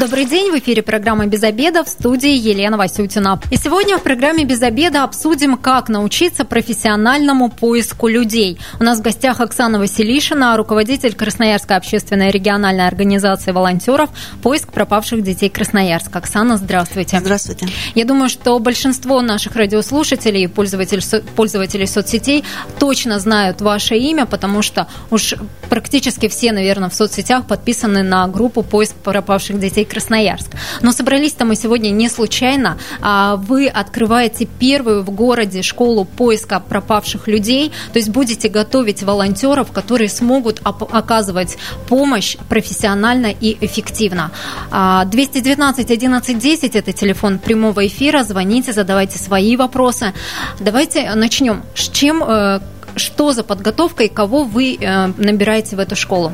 Добрый 0.00 0.24
день, 0.24 0.50
в 0.50 0.58
эфире 0.58 0.82
программа 0.82 1.26
«Без 1.26 1.44
обеда» 1.44 1.84
в 1.84 1.88
студии 1.88 2.30
Елена 2.30 2.76
Васютина. 2.76 3.40
И 3.52 3.56
сегодня 3.56 3.96
в 3.96 4.02
программе 4.02 4.44
«Без 4.44 4.60
обеда» 4.60 5.04
обсудим, 5.04 5.56
как 5.56 5.88
научиться 5.88 6.44
профессиональному 6.44 7.48
поиску 7.48 8.08
людей. 8.08 8.58
У 8.80 8.82
нас 8.84 8.98
в 8.98 9.02
гостях 9.02 9.40
Оксана 9.40 9.78
Василишина, 9.78 10.56
руководитель 10.56 11.14
Красноярской 11.14 11.76
общественной 11.76 12.32
региональной 12.32 12.88
организации 12.88 13.52
волонтеров 13.52 14.10
«Поиск 14.42 14.72
пропавших 14.72 15.22
детей 15.22 15.48
Красноярска». 15.48 16.18
Оксана, 16.18 16.56
здравствуйте. 16.56 17.20
Здравствуйте. 17.20 17.68
Я 17.94 18.04
думаю, 18.04 18.28
что 18.28 18.58
большинство 18.58 19.22
наших 19.22 19.54
радиослушателей 19.54 20.42
и 20.42 20.46
пользователей, 20.48 21.02
пользователей 21.36 21.86
соцсетей 21.86 22.44
точно 22.80 23.20
знают 23.20 23.60
ваше 23.60 23.94
имя, 23.94 24.26
потому 24.26 24.60
что 24.60 24.88
уж 25.10 25.34
практически 25.70 26.28
все, 26.28 26.50
наверное, 26.50 26.88
в 26.88 26.94
соцсетях 26.94 27.46
подписаны 27.46 28.02
на 28.02 28.26
группу 28.26 28.64
«Поиск 28.64 28.96
пропавших 28.96 29.60
детей 29.60 29.83
детей 29.84 29.94
Красноярск. 29.94 30.50
Но 30.82 30.92
собрались-то 30.92 31.44
мы 31.44 31.56
сегодня 31.56 31.90
не 31.90 32.08
случайно. 32.08 32.76
А 33.00 33.36
вы 33.36 33.68
открываете 33.68 34.46
первую 34.46 35.02
в 35.02 35.10
городе 35.10 35.62
школу 35.62 36.04
поиска 36.04 36.60
пропавших 36.60 37.28
людей, 37.28 37.72
то 37.92 37.98
есть 37.98 38.10
будете 38.10 38.48
готовить 38.48 39.02
волонтеров, 39.02 39.72
которые 39.72 40.08
смогут 40.08 40.60
оказывать 40.64 41.56
помощь 41.88 42.36
профессионально 42.48 43.32
и 43.40 43.56
эффективно. 43.60 44.30
219 44.70 45.90
11 45.90 46.38
10– 46.38 46.76
это 46.76 46.92
телефон 46.92 47.38
прямого 47.38 47.86
эфира. 47.86 48.24
Звоните, 48.24 48.72
задавайте 48.72 49.18
свои 49.18 49.56
вопросы. 49.56 50.12
Давайте 50.60 51.14
начнем. 51.14 51.62
С 51.74 51.88
чем, 51.88 52.22
э, 52.22 52.60
что 52.96 53.32
за 53.32 53.42
подготовка 53.42 54.04
и 54.04 54.08
кого 54.08 54.44
вы 54.44 54.76
э, 54.80 55.12
набираете 55.18 55.76
в 55.76 55.78
эту 55.78 55.96
школу? 55.96 56.32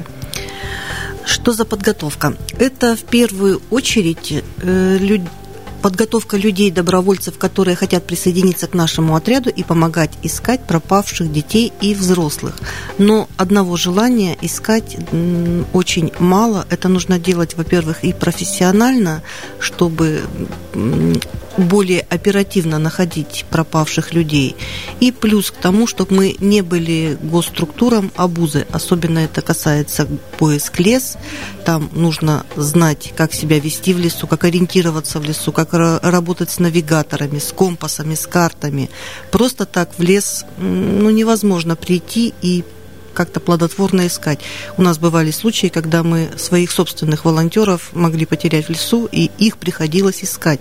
Что 1.31 1.53
за 1.53 1.65
подготовка? 1.65 2.35
Это 2.59 2.97
в 2.97 3.05
первую 3.05 3.63
очередь 3.71 4.43
э, 4.63 4.97
люди 4.99 5.29
подготовка 5.81 6.37
людей, 6.37 6.73
добровольцев, 6.73 7.39
которые 7.39 7.77
хотят 7.77 8.05
присоединиться 8.05 8.67
к 8.67 8.75
нашему 8.75 9.15
отряду 9.15 9.49
и 9.49 9.63
помогать 9.63 10.11
искать 10.25 10.67
пропавших 10.67 11.33
детей 11.33 11.73
и 11.81 11.95
взрослых. 11.95 12.57
Но 12.99 13.29
одного 13.37 13.77
желания 13.77 14.37
искать 14.43 14.97
очень 15.73 16.13
мало. 16.19 16.67
Это 16.69 16.89
нужно 16.89 17.19
делать, 17.19 17.57
во-первых, 17.57 18.05
и 18.05 18.13
профессионально, 18.13 19.23
чтобы 19.61 20.23
более 21.69 22.01
оперативно 22.01 22.79
находить 22.79 23.45
пропавших 23.51 24.13
людей. 24.13 24.57
И 25.01 25.13
плюс 25.13 25.51
к 25.51 25.57
тому, 25.57 25.87
чтобы 25.87 26.15
мы 26.15 26.37
не 26.39 26.63
были 26.63 27.19
госструктурам 27.23 28.11
обузы. 28.17 28.67
Особенно 28.71 29.21
это 29.21 29.43
касается 29.43 30.07
поиск 30.39 30.81
лес. 30.81 31.17
Там 31.65 31.91
нужно 31.93 32.45
знать, 32.57 33.13
как 33.17 33.33
себя 33.33 33.59
вести 33.59 33.95
в 33.95 33.99
лесу, 33.99 34.27
как 34.27 34.45
ориентироваться 34.45 35.21
в 35.21 35.25
лесу, 35.25 35.53
как 35.53 35.71
работать 35.73 36.51
с 36.51 36.59
навигаторами, 36.59 37.39
с 37.39 37.53
компасами, 37.53 38.15
с 38.15 38.27
картами. 38.27 38.91
Просто 39.31 39.67
так 39.67 39.91
в 39.99 40.03
лес 40.03 40.45
ну, 40.59 41.11
невозможно 41.11 41.77
прийти 41.77 42.35
и 42.43 42.65
как-то 43.21 43.39
плодотворно 43.39 44.07
искать. 44.07 44.41
У 44.79 44.83
нас 44.83 44.97
бывали 44.97 45.31
случаи, 45.31 45.67
когда 45.67 46.03
мы 46.03 46.31
своих 46.39 46.71
собственных 46.71 47.27
волонтеров 47.27 47.91
могли 47.93 48.25
потерять 48.25 48.69
в 48.69 48.71
лесу, 48.71 49.07
и 49.13 49.31
их 49.37 49.59
приходилось 49.59 50.25
искать. 50.25 50.59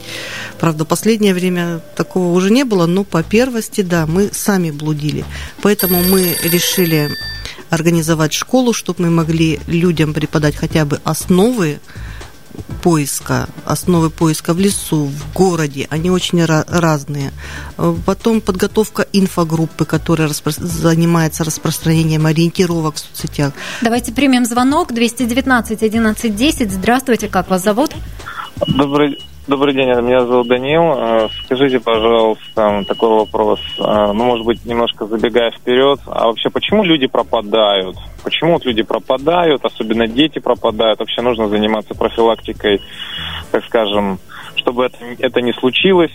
Правда, 0.60 0.84
последнее 0.84 1.34
время 1.34 1.80
такого 1.96 2.34
уже 2.34 2.52
не 2.52 2.66
было, 2.66 2.86
но 2.86 3.06
по 3.06 3.24
первости, 3.24 3.80
да, 3.80 4.06
мы 4.06 4.32
сами 4.34 4.72
блудили. 4.72 5.24
Поэтому 5.62 6.04
мы 6.04 6.36
решили 6.44 7.10
организовать 7.70 8.34
школу, 8.34 8.74
чтобы 8.74 9.04
мы 9.04 9.10
могли 9.10 9.62
людям 9.68 10.14
преподать 10.14 10.58
хотя 10.58 10.84
бы 10.84 11.00
основы 11.06 11.80
поиска, 12.82 13.48
основы 13.66 14.10
поиска 14.10 14.54
в 14.54 14.60
лесу, 14.60 15.06
в 15.06 15.34
городе, 15.34 15.88
они 15.90 16.10
очень 16.10 16.44
разные. 16.46 17.32
Потом 18.06 18.42
подготовка 18.42 19.06
инфогруппы, 19.14 19.86
которая 19.86 20.28
распро- 20.28 20.62
занимается 20.62 21.44
распространением 21.44 22.26
ориентировок 22.26 22.96
в 22.96 23.00
соцсетях. 23.00 23.54
Давайте 23.82 24.12
примем 24.12 24.46
звонок 24.46 24.94
219 24.94 25.84
11 25.84 26.36
10. 26.36 26.72
Здравствуйте, 26.72 27.28
как 27.28 27.50
вас 27.50 27.64
зовут? 27.64 27.92
Добрый, 28.68 29.20
Добрый 29.50 29.74
день, 29.74 29.88
меня 29.88 30.28
зовут 30.28 30.48
Данил. 30.48 30.94
Э, 30.96 31.28
скажите, 31.44 31.80
пожалуйста, 31.80 32.84
такой 32.88 33.10
вопрос. 33.10 33.60
Э, 33.80 34.12
ну, 34.14 34.26
может 34.26 34.46
быть, 34.46 34.64
немножко 34.64 35.08
забегая 35.08 35.50
вперед. 35.50 36.00
А 36.06 36.28
вообще, 36.28 36.52
почему 36.52 36.84
люди 36.84 37.08
пропадают? 37.08 37.98
Почему 38.24 38.54
вот 38.54 38.66
люди 38.66 38.84
пропадают, 38.84 39.66
особенно 39.66 40.08
дети 40.08 40.38
пропадают? 40.38 41.00
Вообще 41.00 41.24
нужно 41.24 41.48
заниматься 41.48 41.96
профилактикой, 41.96 42.80
так 43.52 43.66
скажем, 43.66 44.20
чтобы 44.56 44.86
это, 44.86 44.98
это 45.18 45.42
не 45.42 45.54
случилось. 45.54 46.12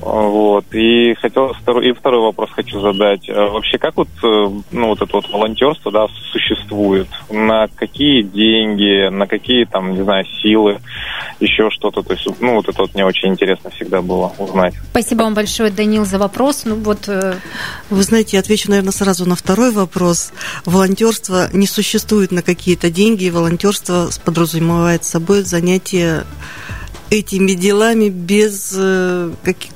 Вот. 0.00 0.64
И 0.72 1.14
хотел 1.14 1.52
второй, 1.54 1.88
и 1.88 1.92
второй 1.92 2.20
вопрос 2.20 2.50
хочу 2.50 2.80
задать. 2.80 3.28
Э, 3.28 3.48
вообще, 3.48 3.78
как 3.78 3.96
вот, 3.96 4.08
э, 4.22 4.48
ну, 4.70 4.88
вот 4.88 5.02
это 5.02 5.12
вот 5.12 5.28
волонтерство, 5.30 5.90
да, 5.90 6.06
существует? 6.32 7.08
На 7.30 7.68
какие 7.68 8.22
деньги, 8.22 9.08
на 9.08 9.26
какие 9.26 9.64
там, 9.64 9.94
не 9.94 10.02
знаю, 10.02 10.24
силы, 10.42 10.80
еще 11.40 11.70
что-то? 11.70 12.02
То 12.02 12.14
есть, 12.14 12.26
ну, 12.40 12.54
вот 12.54 12.68
это 12.68 12.82
вот 12.82 12.94
мне 12.94 13.04
очень 13.04 13.30
интересно 13.30 13.70
всегда 13.70 14.00
было 14.00 14.32
узнать. 14.38 14.74
Спасибо 14.90 15.22
вам 15.22 15.34
большое, 15.34 15.70
Данил, 15.70 16.04
за 16.04 16.18
вопрос. 16.18 16.62
Ну, 16.64 16.76
вот... 16.76 17.08
Э, 17.08 17.34
Вы 17.90 18.02
знаете, 18.02 18.36
я 18.36 18.40
отвечу, 18.40 18.70
наверное, 18.70 18.92
сразу 18.92 19.28
на 19.28 19.34
второй 19.34 19.72
вопрос. 19.72 20.32
Волонтерство 20.64 21.48
не 21.52 21.66
существует 21.66 22.30
на 22.30 22.42
какие-то 22.42 22.90
деньги. 22.90 23.28
Волонтерство 23.30 24.08
подразумевает 24.24 25.04
собой 25.04 25.42
занятие 25.42 26.24
этими 27.10 27.52
делами 27.52 28.08
без, 28.08 28.72
э, 28.76 29.32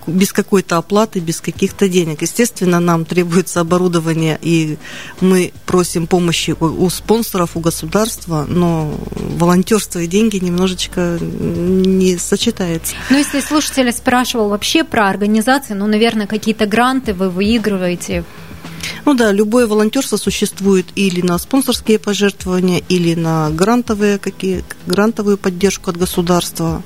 без 0.07 0.33
какой-то 0.33 0.77
оплаты, 0.77 1.21
без 1.21 1.41
каких-то 1.41 1.89
денег. 1.89 2.23
Естественно, 2.23 2.81
нам 2.81 3.05
требуется 3.05 3.61
оборудование, 3.61 4.39
и 4.43 4.77
мы 5.21 5.53
просим 5.67 6.07
помощи 6.07 6.55
у 6.59 6.91
спонсоров, 6.91 7.57
у 7.57 7.61
государства, 7.61 8.45
но 8.49 8.95
волонтерство 9.39 10.01
и 10.01 10.07
деньги 10.07 10.37
немножечко 10.37 11.19
не 11.21 12.19
сочетается. 12.19 12.95
Ну, 13.11 13.19
если 13.19 13.41
слушатель 13.41 13.91
спрашивал 13.93 14.51
вообще 14.51 14.85
про 14.85 15.09
организации, 15.09 15.75
ну, 15.75 15.87
наверное, 15.87 16.27
какие-то 16.27 16.67
гранты 16.67 17.15
вы 17.15 17.31
выигрываете, 17.31 18.25
ну 19.05 19.15
да, 19.15 19.33
любое 19.33 19.67
волонтерство 19.67 20.17
существует 20.17 20.87
или 20.95 21.21
на 21.23 21.39
спонсорские 21.39 21.99
пожертвования, 21.99 22.83
или 22.89 23.15
на 23.15 23.51
грантовые 23.51 24.19
какие, 24.19 24.65
грантовую 24.87 25.39
поддержку 25.39 25.91
от 25.91 25.97
государства. 25.97 26.83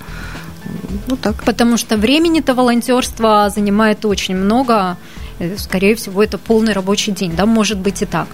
Ну 1.08 1.16
так. 1.16 1.44
Потому 1.44 1.76
что 1.76 1.96
времени-то 1.96 2.54
волонтерство 2.54 3.50
занимает 3.54 4.04
очень 4.04 4.36
много. 4.36 4.96
Э, 5.38 5.56
скорее 5.56 5.94
всего, 5.94 6.22
это 6.22 6.38
полный 6.38 6.72
рабочий 6.72 7.12
день, 7.12 7.34
да, 7.36 7.46
может 7.46 7.78
быть 7.78 8.02
и 8.02 8.06
так. 8.06 8.28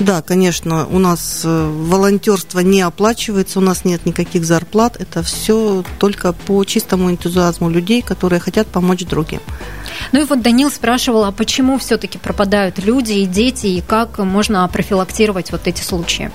Да, 0.00 0.22
конечно, 0.22 0.86
у 0.86 0.98
нас 0.98 1.42
э, 1.44 1.70
волонтерство 1.70 2.60
не 2.60 2.82
оплачивается, 2.82 3.58
у 3.58 3.62
нас 3.62 3.84
нет 3.84 4.06
никаких 4.06 4.44
зарплат, 4.44 5.00
это 5.00 5.22
все 5.22 5.84
только 5.98 6.32
по 6.32 6.64
чистому 6.64 7.10
энтузиазму 7.10 7.70
людей, 7.70 8.02
которые 8.02 8.40
хотят 8.40 8.66
помочь 8.66 9.04
другим. 9.04 9.40
Ну 10.12 10.22
и 10.22 10.24
вот 10.24 10.42
Данил 10.42 10.70
спрашивал, 10.70 11.24
а 11.24 11.32
почему 11.32 11.78
все-таки 11.78 12.18
пропадают 12.18 12.78
люди 12.78 13.12
и 13.12 13.26
дети, 13.26 13.66
и 13.66 13.80
как 13.80 14.18
можно 14.18 14.66
профилактировать 14.68 15.52
вот 15.52 15.66
эти 15.66 15.82
случаи? 15.82 16.30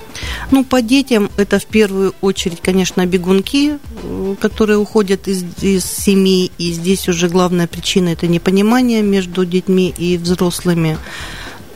Ну, 0.50 0.64
по 0.64 0.80
детям 0.80 1.30
это 1.36 1.58
в 1.58 1.66
первую 1.66 2.14
очередь, 2.20 2.60
конечно, 2.62 3.04
бегунки, 3.06 3.78
э, 4.02 4.34
которые 4.40 4.78
уходят 4.78 5.28
из, 5.28 5.44
из 5.60 5.84
семей, 5.84 6.50
и 6.58 6.72
здесь 6.72 7.08
уже 7.08 7.28
главная 7.28 7.66
причина– 7.66 8.08
это 8.10 8.26
непонимание 8.26 9.02
между 9.02 9.44
детьми 9.44 9.94
и 9.96 10.16
взрослыми. 10.16 10.98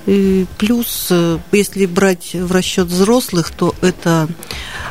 И 0.06 0.46
плюс, 0.58 1.08
э, 1.10 1.38
если 1.52 1.86
брать 1.86 2.34
в 2.34 2.50
расчет 2.50 2.88
взрослых, 2.88 3.50
то 3.50 3.74
это 3.80 4.28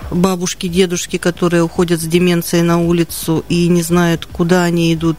бабушки, 0.10 0.68
дедушки, 0.68 1.18
которые 1.18 1.64
уходят 1.64 2.02
с 2.02 2.06
деменцией 2.06 2.64
на 2.64 2.80
улицу 2.80 3.44
и 3.50 3.68
не 3.68 3.82
знают, 3.82 4.26
куда 4.26 4.64
они 4.64 4.94
идут, 4.94 5.18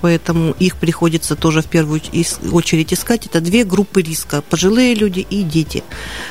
поэтому 0.00 0.52
их 0.58 0.76
приходится 0.76 1.36
тоже 1.36 1.62
в 1.62 1.66
первую 1.66 2.00
очередь 2.52 2.92
искать. 2.92 3.26
Это 3.26 3.40
две 3.40 3.64
группы 3.64 4.02
риска– 4.02 4.42
пожилые 4.50 4.94
люди 4.94 5.26
и 5.28 5.42
дети. 5.42 5.84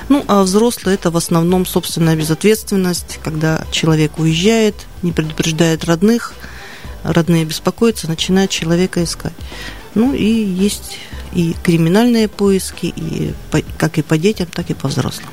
Ну, 0.10 0.24
а 0.28 0.44
взрослые– 0.44 0.96
это 0.96 1.12
в 1.12 1.18
основном 1.18 1.66
собственная 1.66 2.16
безответственность, 2.16 3.20
когда 3.24 3.64
человек 3.72 4.20
уезжает, 4.20 4.76
не 5.02 5.12
предупреждает 5.12 5.86
родных, 5.86 6.34
родные 7.04 7.46
беспокоятся, 7.46 8.08
начинают 8.08 8.52
человека 8.52 9.04
искать. 9.04 9.34
Ну 9.98 10.14
и 10.14 10.26
есть 10.26 11.00
и 11.34 11.56
криминальные 11.64 12.28
поиски, 12.28 12.94
и 12.96 13.34
как 13.80 13.98
и 13.98 14.04
по 14.04 14.16
детям, 14.16 14.48
так 14.54 14.70
и 14.70 14.76
по 14.76 14.90
взрослым. 14.90 15.30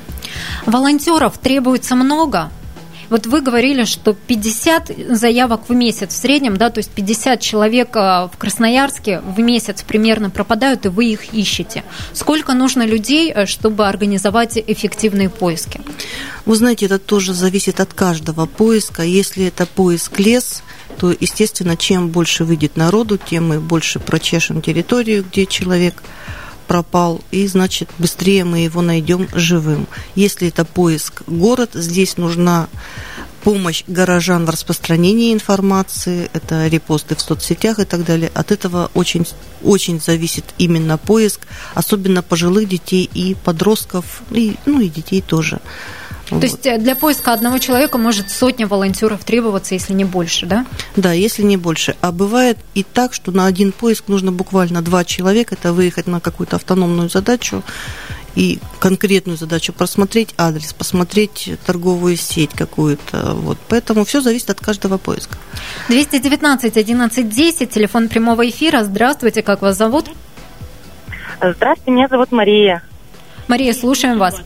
Волонтеров 0.65 1.37
требуется 1.37 1.95
много. 1.95 2.49
Вот 3.09 3.25
вы 3.27 3.41
говорили, 3.41 3.85
что 3.85 4.13
50 4.13 4.91
заявок 5.09 5.69
в 5.69 5.73
месяц 5.73 6.13
в 6.13 6.17
среднем, 6.17 6.57
да, 6.57 6.69
то 6.69 6.79
есть 6.79 6.89
50 6.91 7.39
человек 7.39 7.95
в 7.95 8.31
Красноярске 8.37 9.21
в 9.21 9.39
месяц 9.39 9.83
примерно 9.83 10.29
пропадают, 10.29 10.85
и 10.85 10.89
вы 10.89 11.05
их 11.05 11.33
ищете. 11.33 11.83
Сколько 12.13 12.53
нужно 12.53 12.85
людей, 12.85 13.31
э, 13.31 13.45
чтобы 13.45 13.87
организовать 13.87 14.57
эффективные 14.57 15.29
поиски? 15.29 15.81
Вы 16.45 16.55
знаете, 16.55 16.85
это 16.85 16.99
тоже 16.99 17.33
зависит 17.33 17.79
от 17.79 17.93
каждого 17.93 18.45
поиска. 18.45 19.03
Если 19.03 19.45
это 19.45 19.65
поиск 19.65 20.19
лес, 20.19 20.63
то, 20.97 21.13
естественно, 21.17 21.75
чем 21.77 22.09
больше 22.09 22.43
выйдет 22.43 22.77
народу, 22.77 23.17
тем 23.17 23.49
мы 23.49 23.59
больше 23.59 23.99
прочешем 23.99 24.61
территорию, 24.61 25.25
где 25.29 25.45
человек 25.45 26.01
пропал, 26.65 27.21
и, 27.31 27.47
значит, 27.47 27.89
быстрее 27.97 28.43
мы 28.43 28.59
его 28.59 28.81
найдем 28.81 29.27
живым. 29.33 29.87
Если 30.15 30.47
это 30.47 30.65
поиск 30.65 31.23
город, 31.27 31.71
здесь 31.73 32.17
нужна 32.17 32.67
помощь 33.45 33.83
горожан 33.87 34.45
в 34.45 34.49
распространении 34.49 35.31
информации, 35.31 36.31
это 36.33 36.67
репосты 36.67 37.15
в 37.15 37.21
соцсетях 37.21 37.77
и 37.77 37.85
так 37.85 38.03
далее. 38.03 38.31
От 38.33 38.51
этого 38.51 38.89
очень, 38.95 39.25
очень 39.63 40.01
зависит 40.01 40.45
именно 40.57 40.97
поиск, 40.97 41.41
особенно 41.75 42.23
пожилых 42.23 42.67
детей 42.67 43.07
и 43.13 43.35
подростков, 43.35 44.23
и, 44.31 44.55
ну 44.65 44.79
и 44.81 44.89
детей 44.89 45.21
тоже. 45.21 45.61
То 46.29 46.39
есть 46.39 46.65
э, 46.65 46.77
для 46.77 46.95
поиска 46.95 47.33
одного 47.33 47.59
человека 47.59 47.97
может 47.97 48.31
сотня 48.31 48.67
волонтеров 48.67 49.23
требоваться, 49.23 49.75
если 49.75 49.93
не 49.93 50.05
больше, 50.05 50.45
да? 50.45 50.65
Да, 50.95 51.13
если 51.13 51.43
не 51.43 51.57
больше. 51.57 51.95
А 52.01 52.11
бывает 52.11 52.57
и 52.73 52.83
так, 52.83 53.13
что 53.13 53.31
на 53.31 53.45
один 53.45 53.71
поиск 53.71 54.07
нужно 54.07 54.31
буквально 54.31 54.81
два 54.81 55.05
человека, 55.05 55.55
это 55.55 55.71
выехать 55.71 56.07
на 56.07 56.19
какую-то 56.19 56.55
автономную 56.55 57.09
задачу 57.09 57.63
и 58.35 58.59
конкретную 58.79 59.37
задачу 59.37 59.71
просмотреть 59.71 60.33
адрес, 60.37 60.73
посмотреть 60.73 61.51
торговую 61.65 62.17
сеть 62.17 62.51
какую-то. 62.53 63.33
Вот. 63.33 63.57
Поэтому 63.69 64.03
все 64.03 64.21
зависит 64.21 64.49
от 64.49 64.59
каждого 64.59 64.97
поиска. 64.97 65.37
219 65.87 66.75
11 66.75 67.29
10, 67.29 67.69
телефон 67.69 68.09
прямого 68.09 68.47
эфира. 68.49 68.83
Здравствуйте, 68.83 69.41
как 69.41 69.61
вас 69.61 69.77
зовут? 69.77 70.09
Здравствуйте, 71.37 71.91
меня 71.91 72.07
зовут 72.09 72.31
Мария. 72.31 72.83
Мария, 73.47 73.73
слушаем 73.73 74.17
вас. 74.17 74.41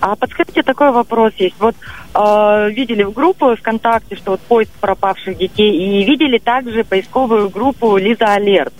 А 0.00 0.16
подскажите, 0.16 0.62
такой 0.62 0.90
вопрос 0.90 1.32
есть. 1.36 1.54
Вот 1.58 1.74
э, 2.14 2.70
видели 2.70 3.02
в 3.02 3.12
группу 3.12 3.54
ВКонтакте, 3.54 4.16
что 4.16 4.32
вот 4.32 4.40
поиск 4.40 4.72
пропавших 4.80 5.38
детей, 5.38 5.70
и 5.70 6.04
видели 6.04 6.38
также 6.38 6.84
поисковую 6.84 7.50
группу 7.50 7.96
Лиза 7.96 8.34
Алерт. 8.34 8.74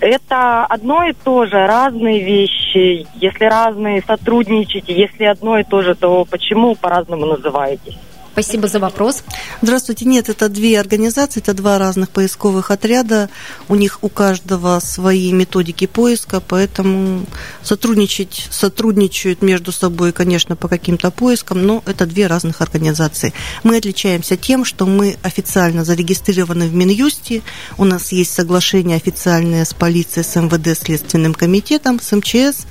Это 0.00 0.64
одно 0.64 1.04
и 1.04 1.12
то 1.12 1.46
же, 1.46 1.66
разные 1.66 2.22
вещи. 2.22 3.06
Если 3.14 3.44
разные, 3.44 4.02
сотрудничайте. 4.02 4.94
Если 4.94 5.24
одно 5.24 5.58
и 5.58 5.64
то 5.64 5.82
же, 5.82 5.94
то 5.94 6.24
почему 6.24 6.74
по-разному 6.74 7.26
называетесь? 7.26 7.98
Спасибо 8.32 8.68
за 8.68 8.78
вопрос. 8.78 9.22
Здравствуйте. 9.60 10.04
Нет, 10.04 10.28
это 10.28 10.48
две 10.48 10.78
организации, 10.78 11.40
это 11.40 11.52
два 11.52 11.78
разных 11.78 12.10
поисковых 12.10 12.70
отряда. 12.70 13.28
У 13.68 13.74
них 13.74 13.98
у 14.02 14.08
каждого 14.08 14.78
свои 14.80 15.32
методики 15.32 15.86
поиска, 15.86 16.40
поэтому 16.40 17.26
сотрудничать, 17.62 18.46
сотрудничают 18.50 19.42
между 19.42 19.72
собой, 19.72 20.12
конечно, 20.12 20.54
по 20.54 20.68
каким-то 20.68 21.10
поискам, 21.10 21.66
но 21.66 21.82
это 21.86 22.06
две 22.06 22.28
разных 22.28 22.60
организации. 22.60 23.34
Мы 23.64 23.76
отличаемся 23.76 24.36
тем, 24.36 24.64
что 24.64 24.86
мы 24.86 25.16
официально 25.22 25.84
зарегистрированы 25.84 26.68
в 26.68 26.74
Минюсте, 26.74 27.42
у 27.78 27.84
нас 27.84 28.12
есть 28.12 28.32
соглашение 28.32 28.96
официальное 28.96 29.64
с 29.64 29.74
полицией, 29.74 30.24
с 30.24 30.36
МВД, 30.36 30.78
Следственным 30.78 31.34
комитетом, 31.34 32.00
с 32.00 32.16
МЧС, 32.16 32.66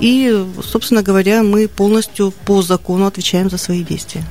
и, 0.00 0.46
собственно 0.62 1.02
говоря, 1.02 1.42
мы 1.42 1.68
полностью 1.68 2.32
по 2.44 2.60
закону 2.62 3.06
отвечаем 3.06 3.48
за 3.48 3.56
свои 3.56 3.84
действия. 3.84 4.24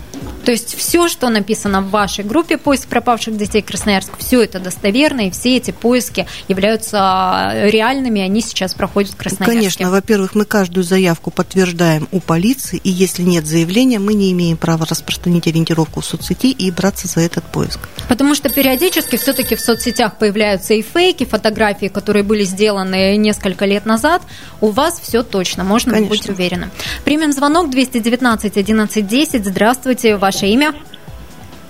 То 0.45 0.51
есть 0.51 0.75
все, 0.75 1.07
что 1.07 1.29
написано 1.29 1.81
в 1.81 1.89
вашей 1.91 2.23
группе 2.23 2.57
«Поиск 2.57 2.87
пропавших 2.87 3.37
детей 3.37 3.61
Красноярск», 3.61 4.17
все 4.17 4.41
это 4.41 4.59
достоверно, 4.59 5.27
и 5.27 5.31
все 5.31 5.57
эти 5.57 5.71
поиски 5.71 6.25
являются 6.47 7.51
реальными, 7.65 8.21
они 8.21 8.41
сейчас 8.41 8.73
проходят 8.73 9.11
в 9.11 9.15
Красноярске. 9.15 9.59
Конечно, 9.59 9.91
во-первых, 9.91 10.35
мы 10.35 10.45
каждую 10.45 10.83
заявку 10.83 11.29
подтверждаем 11.29 12.07
у 12.11 12.19
полиции, 12.19 12.81
и 12.83 12.89
если 12.89 13.21
нет 13.21 13.45
заявления, 13.45 13.99
мы 13.99 14.13
не 14.13 14.31
имеем 14.31 14.57
права 14.57 14.85
распространить 14.85 15.45
ориентировку 15.47 16.01
в 16.01 16.05
соцсети 16.05 16.51
и 16.51 16.71
браться 16.71 17.07
за 17.07 17.21
этот 17.21 17.43
поиск. 17.45 17.79
Потому 18.07 18.33
что 18.33 18.49
периодически 18.49 19.17
все-таки 19.17 19.55
в 19.55 19.61
соцсетях 19.61 20.17
появляются 20.17 20.73
и 20.73 20.81
фейки, 20.81 21.25
фотографии, 21.25 21.87
которые 21.87 22.23
были 22.23 22.43
сделаны 22.43 23.17
несколько 23.17 23.65
лет 23.65 23.85
назад. 23.85 24.23
У 24.61 24.69
вас 24.71 24.99
все 24.99 25.21
точно, 25.21 25.63
можно 25.63 25.93
Конечно. 25.93 26.09
быть 26.09 26.29
уверенным. 26.29 26.71
Примем 27.05 27.31
звонок 27.31 27.69
219 27.69 28.57
11 28.57 29.07
10. 29.07 29.45
Здравствуйте, 29.45 30.08
ваше 30.17 30.47
имя? 30.47 30.73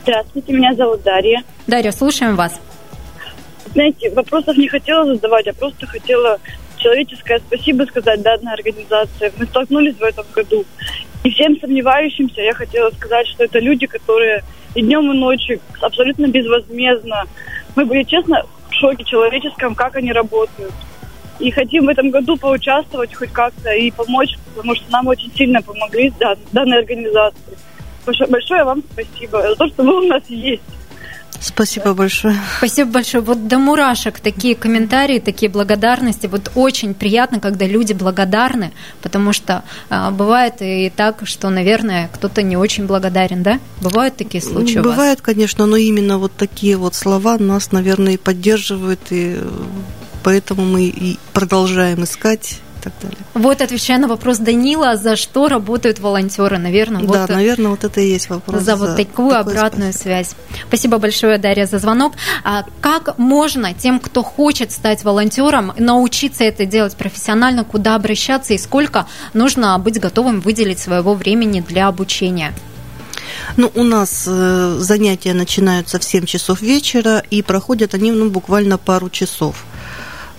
Здравствуйте, 0.03 0.53
меня 0.53 0.73
зовут 0.73 1.03
Дарья. 1.03 1.43
Дарья, 1.67 1.91
слушаем 1.91 2.35
вас. 2.35 2.59
Знаете, 3.73 4.09
вопросов 4.11 4.57
не 4.57 4.67
хотела 4.67 5.05
задавать, 5.05 5.47
а 5.47 5.53
просто 5.53 5.85
хотела 5.85 6.39
человеческое 6.77 7.39
спасибо 7.39 7.83
сказать 7.83 8.21
данной 8.21 8.53
организации. 8.53 9.31
Мы 9.37 9.45
столкнулись 9.45 9.95
в 9.95 10.03
этом 10.03 10.25
году. 10.33 10.65
И 11.23 11.29
всем 11.29 11.59
сомневающимся 11.59 12.41
я 12.41 12.53
хотела 12.53 12.89
сказать, 12.91 13.27
что 13.27 13.43
это 13.43 13.59
люди, 13.59 13.85
которые 13.85 14.43
и 14.75 14.81
днем, 14.81 15.11
и 15.11 15.17
ночью 15.17 15.59
абсолютно 15.81 16.27
безвозмездно. 16.27 17.25
Мы 17.75 17.85
были, 17.85 18.03
честно, 18.03 18.43
в 18.69 18.73
шоке 18.73 19.03
человеческом, 19.03 19.75
как 19.75 19.95
они 19.95 20.11
работают. 20.11 20.73
И 21.39 21.51
хотим 21.51 21.85
в 21.85 21.89
этом 21.89 22.09
году 22.09 22.37
поучаствовать 22.37 23.13
хоть 23.13 23.31
как-то 23.31 23.71
и 23.71 23.91
помочь, 23.91 24.37
потому 24.53 24.75
что 24.75 24.91
нам 24.91 25.07
очень 25.07 25.31
сильно 25.35 25.61
помогли 25.61 26.11
данной 26.51 26.79
организации. 26.79 27.57
Большое 28.29 28.63
вам 28.63 28.83
спасибо 28.91 29.41
за 29.41 29.55
то, 29.55 29.67
что 29.67 29.83
вы 29.83 30.05
у 30.05 30.07
нас 30.07 30.23
есть. 30.29 30.61
Спасибо 31.41 31.93
большое. 31.93 32.35
Спасибо 32.57 32.91
большое. 32.91 33.23
Вот 33.23 33.47
до 33.47 33.59
мурашек 33.59 34.19
такие 34.19 34.55
комментарии, 34.55 35.19
такие 35.19 35.49
благодарности. 35.49 36.27
Вот 36.27 36.51
очень 36.55 36.93
приятно, 36.93 37.39
когда 37.39 37.65
люди 37.65 37.93
благодарны, 37.93 38.71
потому 39.01 39.31
что 39.31 39.63
э, 39.89 40.11
бывает 40.11 40.55
и 40.59 40.91
так, 40.93 41.21
что, 41.23 41.49
наверное, 41.49 42.09
кто-то 42.13 42.41
не 42.41 42.57
очень 42.57 42.87
благодарен, 42.87 43.41
да? 43.41 43.59
Бывают 43.81 44.17
такие 44.17 44.43
случаи 44.43 44.79
Бывают, 44.79 45.21
конечно, 45.21 45.65
но 45.65 45.77
именно 45.77 46.17
вот 46.17 46.33
такие 46.33 46.75
вот 46.75 46.95
слова 46.95 47.37
нас, 47.37 47.71
наверное, 47.71 48.13
и 48.13 48.17
поддерживают, 48.17 48.99
и 49.11 49.37
поэтому 50.23 50.65
мы 50.65 50.83
и 50.83 51.17
продолжаем 51.33 52.03
искать 52.03 52.59
так 52.81 52.93
далее. 53.01 53.17
Вот 53.33 53.61
отвечая 53.61 53.97
на 53.99 54.07
вопрос 54.07 54.37
Данила, 54.37 54.97
за 54.97 55.15
что 55.15 55.47
работают 55.47 55.99
волонтеры, 55.99 56.57
наверное. 56.57 57.01
Да, 57.03 57.21
вот, 57.21 57.29
наверное, 57.29 57.71
вот 57.71 57.83
это 57.83 58.01
и 58.01 58.09
есть 58.09 58.29
вопрос. 58.29 58.61
За, 58.61 58.75
за 58.75 58.75
вот 58.75 58.95
такую 58.95 59.37
обратную 59.37 59.93
спасибо. 59.93 60.03
связь. 60.03 60.35
Спасибо 60.67 60.97
большое, 60.97 61.37
Дарья, 61.37 61.65
за 61.65 61.79
звонок. 61.79 62.13
А 62.43 62.65
как 62.81 63.17
можно 63.17 63.73
тем, 63.73 63.99
кто 63.99 64.23
хочет 64.23 64.71
стать 64.71 65.03
волонтером, 65.03 65.73
научиться 65.77 66.43
это 66.43 66.65
делать 66.65 66.95
профессионально, 66.95 67.63
куда 67.63 67.95
обращаться 67.95 68.53
и 68.53 68.57
сколько 68.57 69.07
нужно 69.33 69.77
быть 69.79 69.99
готовым 69.99 70.41
выделить 70.41 70.79
своего 70.79 71.13
времени 71.13 71.61
для 71.61 71.87
обучения? 71.87 72.53
Ну, 73.57 73.71
у 73.75 73.83
нас 73.83 74.25
э, 74.27 74.75
занятия 74.79 75.33
начинаются 75.33 75.99
в 75.99 76.03
7 76.03 76.25
часов 76.25 76.61
вечера, 76.61 77.23
и 77.29 77.41
проходят 77.41 77.93
они 77.93 78.11
ну, 78.11 78.29
буквально 78.29 78.77
пару 78.77 79.09
часов. 79.09 79.65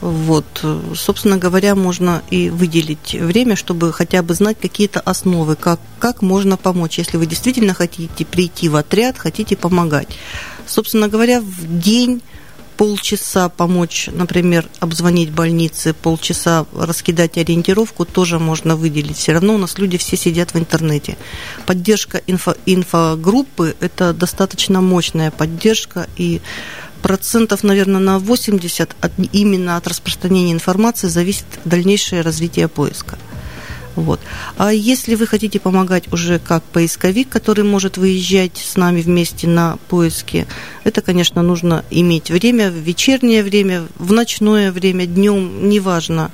Вот, 0.00 0.64
собственно 0.94 1.36
говоря, 1.36 1.74
можно 1.74 2.22
и 2.30 2.48
выделить 2.48 3.14
время, 3.14 3.54
чтобы 3.54 3.92
хотя 3.92 4.22
бы 4.22 4.34
знать 4.34 4.58
какие-то 4.60 5.00
основы, 5.00 5.56
как, 5.56 5.78
как 5.98 6.22
можно 6.22 6.56
помочь, 6.56 6.98
если 6.98 7.18
вы 7.18 7.26
действительно 7.26 7.74
хотите 7.74 8.24
прийти 8.24 8.68
в 8.68 8.76
отряд, 8.76 9.18
хотите 9.18 9.56
помогать. 9.56 10.08
Собственно 10.66 11.08
говоря, 11.08 11.40
в 11.40 11.78
день 11.80 12.22
полчаса 12.80 13.50
помочь, 13.50 14.08
например, 14.10 14.66
обзвонить 14.78 15.30
больницы, 15.30 15.92
полчаса 15.92 16.64
раскидать 16.74 17.36
ориентировку 17.36 18.06
тоже 18.06 18.38
можно 18.38 18.74
выделить. 18.74 19.18
Все 19.18 19.32
равно 19.32 19.56
у 19.56 19.58
нас 19.58 19.76
люди 19.76 19.98
все 19.98 20.16
сидят 20.16 20.54
в 20.54 20.58
интернете. 20.58 21.18
Поддержка 21.66 22.22
инфо, 22.26 22.54
инфогруппы– 22.64 23.76
это 23.80 24.14
достаточно 24.14 24.80
мощная 24.80 25.30
поддержка, 25.30 26.08
и 26.16 26.40
процентов, 27.02 27.62
наверное, 27.62 28.00
на 28.00 28.18
80 28.18 28.96
от, 29.00 29.12
именно 29.32 29.76
от 29.76 29.86
распространения 29.88 30.52
информации 30.52 31.08
зависит 31.08 31.46
дальнейшее 31.64 32.22
развитие 32.22 32.68
поиска. 32.68 33.18
Вот. 33.96 34.20
А 34.56 34.72
если 34.72 35.14
вы 35.14 35.26
хотите 35.26 35.58
помогать 35.58 36.12
уже 36.12 36.38
как 36.38 36.62
поисковик, 36.62 37.28
который 37.28 37.64
может 37.64 37.96
выезжать 37.96 38.56
с 38.56 38.76
нами 38.76 39.02
вместе 39.02 39.48
на 39.48 39.78
поиски, 39.88 40.46
это, 40.84 41.02
конечно, 41.02 41.42
нужно 41.42 41.84
иметь 41.90 42.30
время, 42.30 42.70
в 42.70 42.74
вечернее 42.74 43.42
время, 43.42 43.86
в 43.96 44.12
ночное 44.12 44.70
время, 44.72 45.06
днем, 45.06 45.68
неважно. 45.68 46.30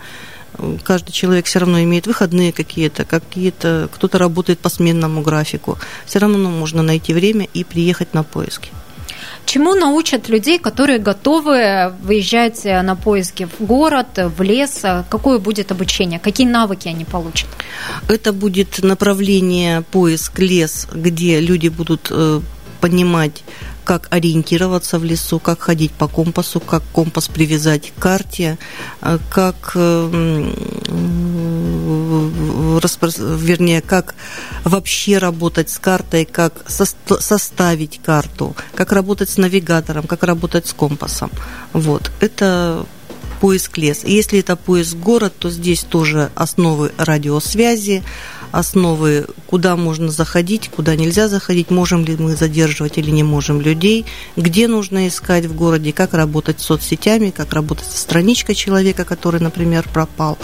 Каждый 0.85 1.13
человек 1.13 1.47
все 1.47 1.59
равно 1.59 1.83
имеет 1.83 2.07
выходные 2.07 2.53
какие-то, 2.53 3.05
какие-то, 3.05 3.89
кто-то 3.93 4.19
работает 4.19 4.59
по 4.59 4.69
сменному 4.69 5.23
графику. 5.23 5.79
Все 6.07 6.19
равно 6.19 6.51
можно 6.51 6.83
найти 6.83 7.13
время 7.13 7.49
и 7.53 7.65
приехать 7.65 8.15
на 8.15 8.23
поиски. 8.23 8.71
Чему 9.47 9.75
научат 9.75 10.29
людей, 10.29 10.59
которые 10.59 10.99
готовы 10.99 11.93
выезжать 12.03 12.65
на 12.65 12.97
поиски 12.97 13.49
в 13.59 13.65
город, 13.65 14.07
в 14.17 14.43
лес? 14.43 14.83
Какое 15.09 15.39
будет 15.39 15.71
обучение? 15.71 16.19
Какие 16.19 16.49
навыки 16.49 16.89
они 16.89 17.05
получат? 17.05 17.49
Это 18.09 18.33
будет 18.33 18.83
направление 18.83 19.83
поиск 19.83 20.41
лес, 20.41 20.89
где 20.93 21.41
люди 21.41 21.69
будут 21.69 22.09
э, 22.11 22.41
понимать 22.81 23.45
как 23.85 24.09
ориентироваться 24.11 24.99
в 24.99 25.05
лесу, 25.05 25.39
как 25.39 25.61
ходить 25.61 25.93
по 25.93 26.09
компасу, 26.09 26.59
как 26.61 26.83
компас 26.93 27.29
привязать 27.29 27.93
к 27.97 28.03
карте, 28.03 28.59
э, 29.01 29.19
как, 29.31 29.77
э, 31.87 33.11
вернее, 33.37 33.81
как 33.81 34.15
вообще 34.65 35.19
работать 35.19 35.71
с 35.71 35.79
картой, 35.79 36.25
как 36.25 36.65
составить 36.69 38.01
карту, 38.05 38.57
как 38.75 38.93
работать 38.93 39.31
с 39.31 39.37
навигатором, 39.37 40.07
как 40.07 40.23
работать 40.23 40.67
с 40.67 40.73
компасом. 40.73 41.31
Вот. 41.73 42.11
Это 42.21 42.87
поиск 43.41 43.79
лес. 43.79 44.03
Если 44.05 44.41
это 44.41 44.57
поиск 44.57 44.97
город, 44.97 45.35
то 45.39 45.51
здесь 45.51 45.85
тоже 45.85 46.31
основы 46.35 46.93
радиосвязи, 46.97 48.03
основы, 48.53 49.27
куда 49.47 49.77
можно 49.77 50.09
заходить, 50.09 50.69
куда 50.69 50.97
нельзя 50.97 51.29
заходить, 51.29 51.71
можем 51.71 52.05
ли 52.05 52.17
мы 52.17 52.37
задерживать 52.37 52.99
или 52.99 53.11
не 53.11 53.23
можем 53.23 53.61
людей, 53.61 54.07
где 54.37 54.69
нужно 54.69 55.09
искать 55.09 55.47
в 55.47 55.55
городе, 55.55 55.93
как 55.93 56.15
работать 56.15 56.61
с 56.61 56.65
соцсетями, 56.65 57.31
как 57.31 57.53
работать 57.53 57.87
со 57.87 57.99
страничкой 57.99 58.55
человека, 58.55 59.05
который, 59.05 59.41
например, 59.41 59.89
пропал 59.93 60.39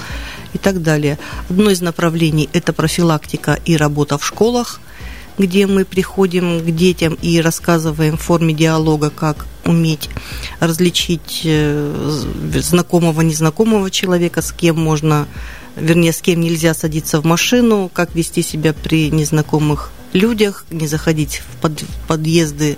и 0.52 0.58
так 0.58 0.82
далее. 0.82 1.18
Одно 1.48 1.70
из 1.70 1.80
направлений– 1.80 2.48
это 2.52 2.72
профилактика 2.72 3.58
и 3.64 3.76
работа 3.76 4.18
в 4.18 4.26
школах, 4.26 4.80
где 5.38 5.66
мы 5.66 5.84
приходим 5.84 6.60
к 6.60 6.70
детям 6.74 7.16
и 7.22 7.40
рассказываем 7.40 8.16
в 8.16 8.22
форме 8.22 8.52
диалога, 8.54 9.10
как 9.10 9.46
уметь 9.64 10.10
различить 10.60 11.42
э, 11.44 12.24
знакомого, 12.54 13.20
незнакомого 13.22 13.90
человека, 13.90 14.42
с 14.42 14.52
кем 14.52 14.80
можно 14.80 15.26
вернее, 15.76 16.12
с 16.12 16.20
кем 16.20 16.40
нельзя 16.40 16.74
садиться 16.74 17.20
в 17.20 17.24
машину, 17.24 17.90
как 17.92 18.14
вести 18.14 18.42
себя 18.42 18.72
при 18.72 19.10
незнакомых 19.10 19.92
людях, 20.12 20.64
не 20.70 20.86
заходить 20.86 21.36
в 21.38 21.60
под, 21.60 21.84
подъезды, 22.06 22.76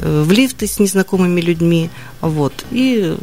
э, 0.00 0.22
в 0.26 0.32
лифты 0.32 0.66
с 0.66 0.78
незнакомыми 0.78 1.40
людьми. 1.40 1.90
Вот. 2.20 2.64
И 2.70 3.16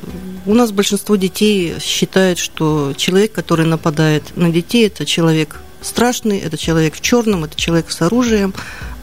у 0.45 0.53
нас 0.53 0.71
большинство 0.71 1.15
детей 1.15 1.75
считает, 1.79 2.37
что 2.37 2.93
человек, 2.95 3.31
который 3.31 3.65
нападает 3.65 4.23
на 4.35 4.49
детей, 4.49 4.87
это 4.87 5.05
человек 5.05 5.61
страшный, 5.81 6.37
это 6.37 6.57
человек 6.57 6.95
в 6.95 7.01
черном, 7.01 7.43
это 7.43 7.55
человек 7.55 7.91
с 7.91 8.01
оружием, 8.01 8.53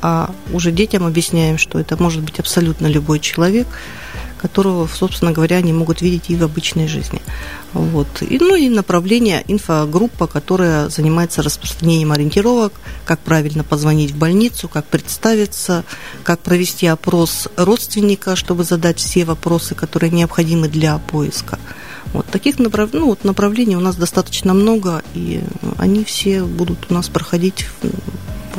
а 0.01 0.33
уже 0.53 0.71
детям 0.71 1.05
объясняем, 1.05 1.59
что 1.59 1.79
это 1.79 2.01
может 2.01 2.23
быть 2.23 2.39
абсолютно 2.39 2.87
любой 2.87 3.19
человек, 3.19 3.67
которого, 4.39 4.89
собственно 4.89 5.33
говоря, 5.33 5.57
они 5.57 5.73
могут 5.73 6.01
видеть 6.01 6.25
и 6.29 6.37
в 6.37 6.43
обычной 6.43 6.89
жизни. 6.89 7.21
Вот. 7.73 8.09
И, 8.23 8.39
ну 8.39 8.55
и 8.55 8.69
направление 8.69 9.45
инфогруппа, 9.47 10.27
которая 10.27 10.89
занимается 10.89 11.43
распространением 11.43 12.13
ориентировок, 12.13 12.73
как 13.05 13.19
правильно 13.21 13.65
позвонить 13.65 14.13
в 14.13 14.17
больницу, 14.17 14.69
как 14.69 14.87
представиться, 14.87 15.85
как 16.23 16.41
провести 16.41 16.87
опрос 16.87 17.49
родственника, 17.57 18.37
чтобы 18.37 18.65
задать 18.65 18.99
все 18.99 19.25
вопросы, 19.25 19.75
которые 19.75 20.11
необходимы 20.11 20.69
для 20.69 20.99
поиска. 20.99 21.59
Вот 22.13 22.27
таких 22.27 22.59
направ... 22.59 22.91
ну, 22.93 23.07
вот 23.07 23.25
направлений 23.25 23.77
у 23.77 23.81
нас 23.81 23.97
достаточно 23.97 24.55
много, 24.55 25.03
и 25.15 25.43
они 25.77 26.05
все 26.05 26.43
будут 26.43 26.91
у 26.91 26.95
нас 26.95 27.09
проходить 27.09 27.67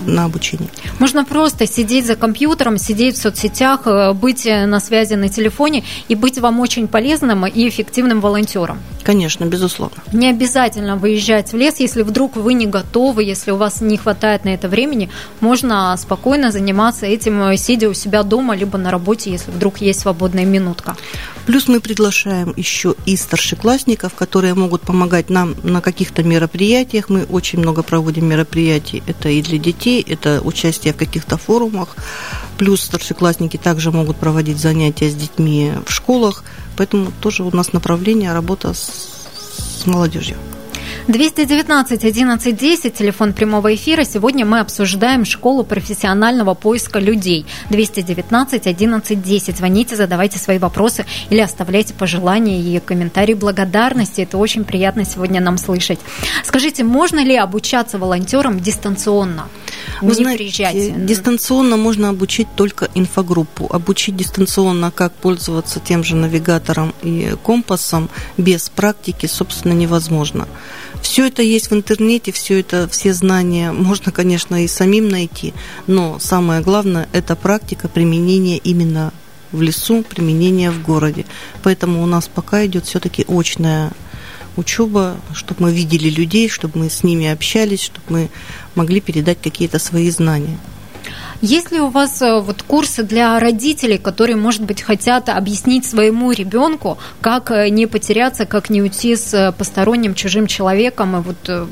на 0.09 0.25
обучение. 0.25 0.69
Можно 0.99 1.25
просто 1.25 1.65
сидеть 1.65 2.05
за 2.05 2.15
компьютером, 2.15 2.77
сидеть 2.77 3.17
в 3.17 3.21
соцсетях, 3.21 3.81
э, 3.85 4.13
быть 4.13 4.45
на 4.45 4.79
связи 4.79 5.13
на 5.15 5.29
телефоне 5.29 5.83
и 6.07 6.15
быть 6.15 6.39
вам 6.39 6.59
очень 6.59 6.87
полезным 6.87 7.45
и 7.45 7.67
эффективным 7.67 8.21
волонтером. 8.21 8.79
Конечно, 9.03 9.45
безусловно. 9.45 10.03
Не 10.13 10.29
обязательно 10.29 10.97
выезжать 10.97 11.53
в 11.53 11.57
лес, 11.57 11.79
если 11.79 12.03
вдруг 12.03 12.35
вы 12.35 12.53
не 12.53 12.67
готовы, 12.67 13.23
если 13.23 13.51
у 13.51 13.57
вас 13.57 13.81
не 13.81 13.97
хватает 13.97 14.45
на 14.45 14.49
это 14.49 14.67
времени, 14.67 15.09
можно 15.39 15.95
спокойно 15.97 16.51
заниматься 16.51 17.05
этим, 17.05 17.41
э, 17.43 17.57
сидя 17.57 17.89
у 17.89 17.93
себя 17.93 18.23
дома, 18.23 18.55
либо 18.55 18.77
на 18.77 18.91
работе, 18.91 19.31
если 19.31 19.51
вдруг 19.51 19.81
есть 19.81 20.01
свободная 20.01 20.45
минутка. 20.45 20.95
Плюс 21.45 21.67
мы 21.67 21.79
приглашаем 21.79 22.53
еще 22.57 22.93
и 23.07 23.15
старшеклассников, 23.15 24.13
которые 24.13 24.53
могут 24.53 24.81
помогать 24.81 25.29
нам 25.31 25.55
на 25.63 25.81
каких-то 25.81 26.21
мероприятиях. 26.21 27.09
Мы 27.09 27.23
очень 27.23 27.59
много 27.59 27.81
проводим 27.81 28.27
мероприятий. 28.27 29.01
Это 29.07 29.29
и 29.29 29.41
для 29.41 29.57
детей, 29.57 30.05
это 30.07 30.41
участие 30.43 30.93
в 30.93 30.97
каких-то 30.97 31.37
форумах. 31.37 31.95
Плюс 32.59 32.81
старшеклассники 32.81 33.57
также 33.57 33.91
могут 33.91 34.17
проводить 34.17 34.59
занятия 34.59 35.09
с 35.09 35.15
детьми 35.15 35.71
в 35.87 35.91
школах. 35.91 36.43
Поэтому 36.79 37.11
тоже 37.19 37.43
у 37.43 37.53
нас 37.53 37.73
направление 37.73 38.31
работа 38.31 38.73
с, 38.73 39.27
с 39.81 39.85
молодежью. 39.85 40.37
219 41.07 42.03
11 42.03 42.57
10, 42.57 42.93
телефон 42.93 43.33
прямого 43.33 43.73
эфира. 43.73 44.03
Сегодня 44.03 44.45
мы 44.45 44.59
обсуждаем 44.59 45.25
школу 45.25 45.63
профессионального 45.63 46.53
поиска 46.53 46.99
людей. 46.99 47.45
219 47.69 48.67
11 48.67 49.21
10. 49.21 49.57
Звоните, 49.57 49.95
задавайте 49.95 50.37
свои 50.37 50.59
вопросы 50.59 51.05
или 51.29 51.39
оставляйте 51.39 51.93
пожелания 51.93 52.61
и 52.61 52.79
комментарии 52.79 53.33
благодарности. 53.33 54.21
Это 54.21 54.37
очень 54.37 54.63
приятно 54.63 55.05
сегодня 55.05 55.41
нам 55.41 55.57
слышать. 55.57 55.99
Скажите, 56.43 56.83
можно 56.83 57.23
ли 57.23 57.35
обучаться 57.35 57.97
волонтерам 57.97 58.59
дистанционно? 58.59 59.47
Вы 60.01 60.09
не 60.09 60.13
знаете, 60.13 60.37
приезжайте. 60.37 60.91
дистанционно 60.91 61.77
можно 61.77 62.09
обучить 62.09 62.47
только 62.55 62.89
инфогруппу. 62.93 63.67
Обучить 63.69 64.15
дистанционно, 64.15 64.91
как 64.91 65.13
пользоваться 65.13 65.79
тем 65.79 66.03
же 66.03 66.15
навигатором 66.15 66.93
и 67.01 67.35
компасом 67.43 68.09
без 68.37 68.69
практики, 68.69 69.25
собственно, 69.25 69.73
невозможно. 69.73 70.47
Все 71.01 71.27
это 71.27 71.41
есть 71.41 71.71
в 71.71 71.73
интернете, 71.73 72.31
все 72.31 72.59
это, 72.59 72.87
все 72.89 73.13
знания 73.13 73.71
можно, 73.71 74.11
конечно, 74.11 74.63
и 74.63 74.67
самим 74.67 75.09
найти, 75.09 75.53
но 75.87 76.19
самое 76.19 76.61
главное– 76.61 77.07
это 77.13 77.35
практика 77.35 77.87
применения 77.87 78.57
именно 78.57 79.13
в 79.51 79.61
лесу, 79.61 80.03
применения 80.03 80.71
в 80.71 80.81
городе. 80.83 81.25
Поэтому 81.63 82.03
у 82.03 82.05
нас 82.05 82.27
пока 82.27 82.65
идет 82.65 82.85
все-таки 82.85 83.25
очная 83.27 83.91
учеба, 84.55 85.17
чтобы 85.33 85.63
мы 85.63 85.73
видели 85.73 86.09
людей, 86.09 86.49
чтобы 86.49 86.79
мы 86.79 86.89
с 86.89 87.03
ними 87.03 87.27
общались, 87.27 87.81
чтобы 87.81 88.05
мы 88.09 88.29
могли 88.75 89.01
передать 89.01 89.41
какие-то 89.41 89.79
свои 89.79 90.09
знания. 90.11 90.57
Есть 91.41 91.71
ли 91.71 91.79
у 91.79 91.87
вас 91.87 92.21
э, 92.21 92.41
вот 92.41 92.63
курсы 92.63 93.03
для 93.03 93.39
родителей, 93.39 93.97
которые, 93.97 94.35
может 94.35 94.63
быть, 94.63 94.81
хотят 94.81 95.29
объяснить 95.29 95.85
своему 95.85 96.31
ребенку, 96.31 96.97
как 97.21 97.51
э, 97.51 97.69
не 97.69 97.87
потеряться, 97.87 98.45
как 98.45 98.69
не 98.69 98.81
уйти 98.81 99.15
с 99.15 99.33
э, 99.33 99.53
посторонним 99.53 100.15
чужим 100.15 100.47
человеком, 100.47 101.17
и 101.17 101.21
вот, 101.21 101.69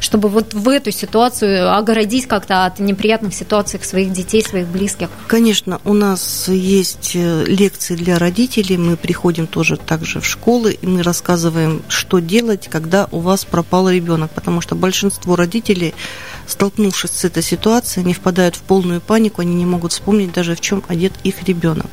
чтобы 0.00 0.30
вот 0.30 0.54
в 0.54 0.66
эту 0.68 0.90
ситуацию 0.90 1.76
огородить 1.76 2.26
как-то 2.26 2.64
от 2.64 2.78
неприятных 2.78 3.34
ситуаций 3.34 3.78
своих 3.82 4.12
детей, 4.12 4.42
своих 4.42 4.66
близких? 4.68 5.08
Конечно, 5.26 5.80
у 5.84 5.92
нас 5.92 6.48
есть 6.48 7.14
лекции 7.14 7.96
для 7.96 8.18
родителей, 8.18 8.78
мы 8.78 8.96
приходим 8.96 9.46
тоже 9.46 9.76
также 9.76 10.20
в 10.20 10.26
школы, 10.26 10.72
и 10.72 10.86
мы 10.86 11.02
рассказываем, 11.02 11.82
что 11.88 12.18
делать, 12.20 12.68
когда 12.70 13.08
у 13.10 13.18
вас 13.18 13.44
пропал 13.44 13.90
ребенок, 13.90 14.30
потому 14.30 14.62
что 14.62 14.74
большинство 14.74 15.36
родителей 15.36 15.94
столкнувшись 16.46 17.10
с 17.10 17.24
этой 17.24 17.42
ситуацией, 17.42 18.04
они 18.04 18.14
впадают 18.14 18.56
в 18.56 18.62
полную 18.62 19.00
панику, 19.00 19.42
они 19.42 19.54
не 19.54 19.66
могут 19.66 19.92
вспомнить 19.92 20.32
даже, 20.32 20.54
в 20.54 20.60
чем 20.60 20.82
одет 20.88 21.12
их 21.24 21.42
ребенок. 21.44 21.86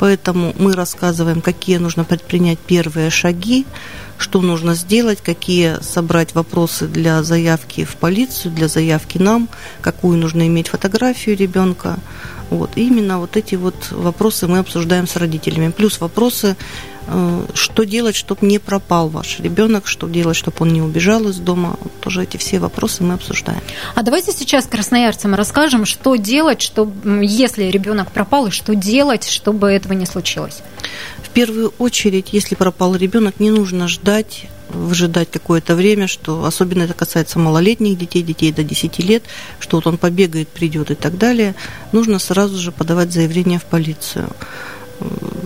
Поэтому 0.00 0.54
мы 0.58 0.72
рассказываем, 0.72 1.42
какие 1.42 1.76
нужно 1.76 2.04
предпринять 2.04 2.58
первые 2.58 3.10
шаги, 3.10 3.66
что 4.16 4.40
нужно 4.40 4.74
сделать, 4.74 5.20
какие 5.20 5.82
собрать 5.82 6.34
вопросы 6.34 6.86
для 6.86 7.22
заявки 7.22 7.84
в 7.84 7.96
полицию, 7.96 8.52
для 8.52 8.68
заявки 8.68 9.18
нам, 9.18 9.48
какую 9.82 10.16
нужно 10.16 10.46
иметь 10.46 10.68
фотографию 10.68 11.36
ребенка. 11.36 11.98
Вот. 12.48 12.70
И 12.76 12.86
именно 12.86 13.18
вот 13.18 13.36
эти 13.36 13.56
вот 13.56 13.88
вопросы 13.90 14.48
мы 14.48 14.58
обсуждаем 14.58 15.06
с 15.06 15.16
родителями. 15.16 15.70
Плюс 15.70 16.00
вопросы 16.00 16.56
что 17.54 17.84
делать, 17.84 18.16
чтобы 18.16 18.46
не 18.46 18.58
пропал 18.58 19.08
ваш 19.08 19.40
ребенок, 19.40 19.86
что 19.86 20.08
делать, 20.08 20.36
чтобы 20.36 20.56
он 20.60 20.72
не 20.72 20.82
убежал 20.82 21.28
из 21.28 21.36
дома. 21.36 21.76
Тоже 22.00 22.22
эти 22.22 22.36
все 22.36 22.58
вопросы 22.58 23.02
мы 23.02 23.14
обсуждаем. 23.14 23.60
А 23.94 24.02
давайте 24.02 24.32
сейчас 24.32 24.66
красноярцам 24.66 25.34
расскажем, 25.34 25.86
что 25.86 26.16
делать, 26.16 26.60
чтобы, 26.60 27.24
если 27.24 27.64
ребенок 27.64 28.12
пропал, 28.12 28.46
и 28.46 28.50
что 28.50 28.74
делать, 28.74 29.28
чтобы 29.28 29.70
этого 29.70 29.92
не 29.92 30.06
случилось. 30.06 30.62
В 31.22 31.30
первую 31.30 31.72
очередь, 31.78 32.32
если 32.32 32.54
пропал 32.54 32.96
ребенок, 32.96 33.40
не 33.40 33.50
нужно 33.50 33.88
ждать 33.88 34.46
выжидать 34.72 35.30
какое-то 35.30 35.74
время, 35.74 36.06
что 36.06 36.44
особенно 36.44 36.84
это 36.84 36.94
касается 36.94 37.38
малолетних 37.38 37.98
детей, 37.98 38.22
детей 38.22 38.52
до 38.52 38.62
10 38.62 38.98
лет, 39.00 39.24
что 39.58 39.78
вот 39.78 39.86
он 39.86 39.98
побегает, 39.98 40.48
придет 40.48 40.90
и 40.90 40.94
так 40.94 41.18
далее, 41.18 41.54
нужно 41.92 42.18
сразу 42.18 42.56
же 42.56 42.72
подавать 42.72 43.12
заявление 43.12 43.58
в 43.58 43.64
полицию 43.64 44.30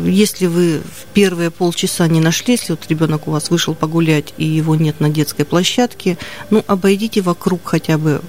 если 0.05 0.47
вы 0.47 0.81
в 0.81 1.13
первые 1.15 1.51
полчаса 1.51 2.07
не 2.09 2.21
нашли, 2.21 2.55
если 2.55 2.73
вот 2.73 2.87
ребенок 2.89 3.29
у 3.29 3.31
вас 3.31 3.51
вышел 3.51 3.75
погулять 3.75 4.35
и 4.37 4.45
его 4.45 4.75
нет 4.75 5.01
на 5.01 5.09
детской 5.09 5.45
площадке, 5.45 6.19
ну, 6.51 6.65
обойдите 6.67 7.21
вокруг 7.21 7.61
хотя 7.65 7.99
бы 7.99 8.21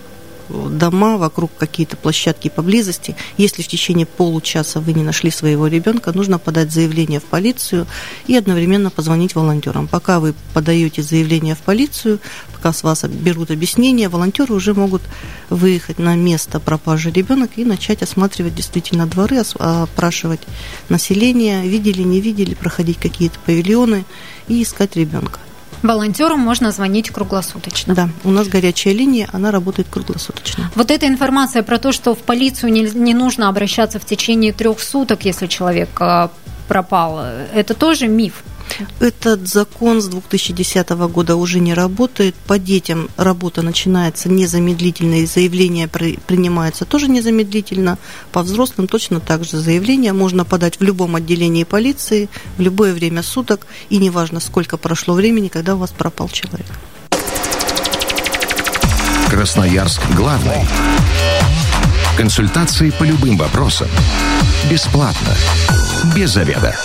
дома, 0.50 1.18
вокруг 1.18 1.52
какие-то 1.58 1.98
площадки 1.98 2.50
поблизости. 2.50 3.16
Если 3.38 3.62
в 3.62 3.68
течение 3.68 4.06
получаса 4.06 4.80
вы 4.80 4.94
не 4.94 5.04
нашли 5.04 5.32
своего 5.32 5.68
ребенка, 5.68 6.12
нужно 6.14 6.40
подать 6.40 6.72
заявление 6.72 7.20
в 7.20 7.24
полицию 7.24 7.88
и 8.28 8.36
одновременно 8.36 8.90
позвонить 8.90 9.36
волонтерам. 9.36 9.88
Пока 9.88 10.20
вы 10.20 10.34
подаете 10.54 11.02
заявление 11.02 11.56
в 11.56 11.60
полицию, 11.60 12.20
пока 12.54 12.74
с 12.74 12.84
вас 12.84 13.04
берут 13.04 13.52
объяснения, 13.52 14.10
волонтеры 14.10 14.54
уже 14.54 14.74
могут 14.74 15.02
выехать 15.50 16.00
на 16.00 16.16
место 16.16 16.60
пропажи 16.60 17.12
ребенка 17.12 17.54
и 17.58 17.66
начать 17.66 18.02
осматривать 18.02 18.56
действительно 18.56 19.08
дворы, 19.08 19.42
опрашивать 19.60 20.42
население, 20.90 21.68
видели, 21.68 22.02
не 22.02 22.22
видели, 22.22 22.54
проходить 22.54 22.98
какие-то 22.98 23.40
павильоны 23.46 24.06
и 24.48 24.62
искать 24.64 24.96
ребенка. 24.96 25.40
Волонтерам 25.84 26.40
можно 26.40 26.72
звонить 26.72 27.10
круглосуточно. 27.10 27.94
Да, 27.94 28.10
у 28.24 28.32
нас 28.32 28.48
горячая 28.48 28.94
линия, 28.94 29.30
она 29.32 29.52
работает 29.52 29.88
круглосуточно. 29.90 30.72
Вот 30.76 30.92
эта 30.92 31.08
информация 31.08 31.64
про 31.64 31.78
то, 31.78 31.92
что 31.92 32.16
в 32.16 32.20
полицию 32.20 32.72
не, 32.72 32.82
не 32.82 33.14
нужно 33.14 33.50
обращаться 33.50 34.00
в 34.00 34.06
течение 34.06 34.54
трех 34.54 34.80
суток, 34.80 35.26
если 35.26 35.48
человек 35.48 35.90
а, 36.00 36.32
пропал, 36.68 37.22
это 37.54 37.74
тоже 37.74 38.08
миф? 38.08 38.44
Этот 39.00 39.48
закон 39.48 40.02
с 40.02 40.08
2010 40.08 40.90
года 40.90 41.36
уже 41.36 41.60
не 41.60 41.74
работает. 41.74 42.36
По 42.36 42.60
детям 42.60 43.10
работа 43.18 43.62
начинается 43.62 44.30
незамедлительно, 44.30 45.16
и 45.16 45.26
заявление 45.26 45.88
принимается 45.88 46.86
тоже 46.86 47.08
незамедлительно. 47.08 47.98
По 48.32 48.42
взрослым 48.42 48.88
точно 48.88 49.20
так 49.20 49.44
же 49.44 49.58
заявление 49.58 50.14
можно 50.14 50.46
подать 50.46 50.80
в 50.80 50.84
любом 50.84 51.16
отделении 51.16 51.64
полиции 51.64 52.30
в 52.58 52.62
любое 52.62 52.94
время 52.94 53.24
суток, 53.24 53.68
и 53.90 53.98
неважно, 53.98 54.40
сколько 54.40 54.78
прошло 54.78 55.14
времени, 55.14 55.48
когда 55.48 55.76
у 55.76 55.80
вас 55.80 55.92
пропал 55.92 56.30
человек. 56.30 56.68
Красноярск 59.30 60.02
главный. 60.16 60.66
Консультации 62.16 62.92
по 62.92 63.04
любым 63.04 63.38
вопросам. 63.38 63.88
Бесплатно. 64.70 65.36
Без 66.16 66.32
заведа. 66.32 66.76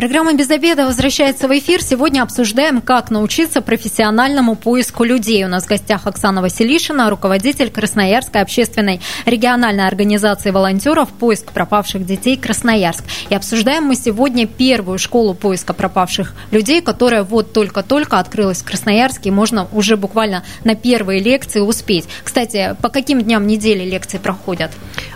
Программа 0.00 0.32
«Без 0.32 0.48
обеда» 0.48 0.86
возвращается 0.86 1.46
в 1.46 1.58
эфир. 1.58 1.82
Сегодня 1.82 2.22
обсуждаем, 2.22 2.80
как 2.80 3.10
научиться 3.10 3.60
профессиональному 3.60 4.56
поиску 4.56 5.04
людей. 5.04 5.44
У 5.44 5.48
нас 5.48 5.64
в 5.64 5.68
гостях 5.68 6.06
Оксана 6.06 6.40
Василишина, 6.40 7.10
руководитель 7.10 7.68
Красноярской 7.68 8.40
общественной 8.40 9.02
региональной 9.26 9.86
организации 9.86 10.52
волонтеров 10.52 11.10
«Поиск 11.10 11.52
пропавших 11.52 12.06
детей 12.06 12.38
Красноярск». 12.38 13.04
И 13.28 13.34
обсуждаем 13.34 13.84
мы 13.84 13.94
сегодня 13.94 14.46
первую 14.46 14.98
школу 14.98 15.34
поиска 15.34 15.74
пропавших 15.74 16.32
людей, 16.50 16.80
которая 16.80 17.22
вот 17.22 17.52
только-только 17.52 18.18
открылась 18.18 18.62
в 18.62 18.64
Красноярске. 18.64 19.28
И 19.28 19.32
можно 19.32 19.68
уже 19.70 19.98
буквально 19.98 20.44
на 20.64 20.76
первые 20.76 21.20
лекции 21.20 21.60
успеть. 21.60 22.06
Кстати, 22.24 22.74
по 22.80 22.88
каким 22.88 23.20
дням 23.20 23.46
недели 23.46 23.84
лекции 23.84 24.16
проходят? 24.16 24.70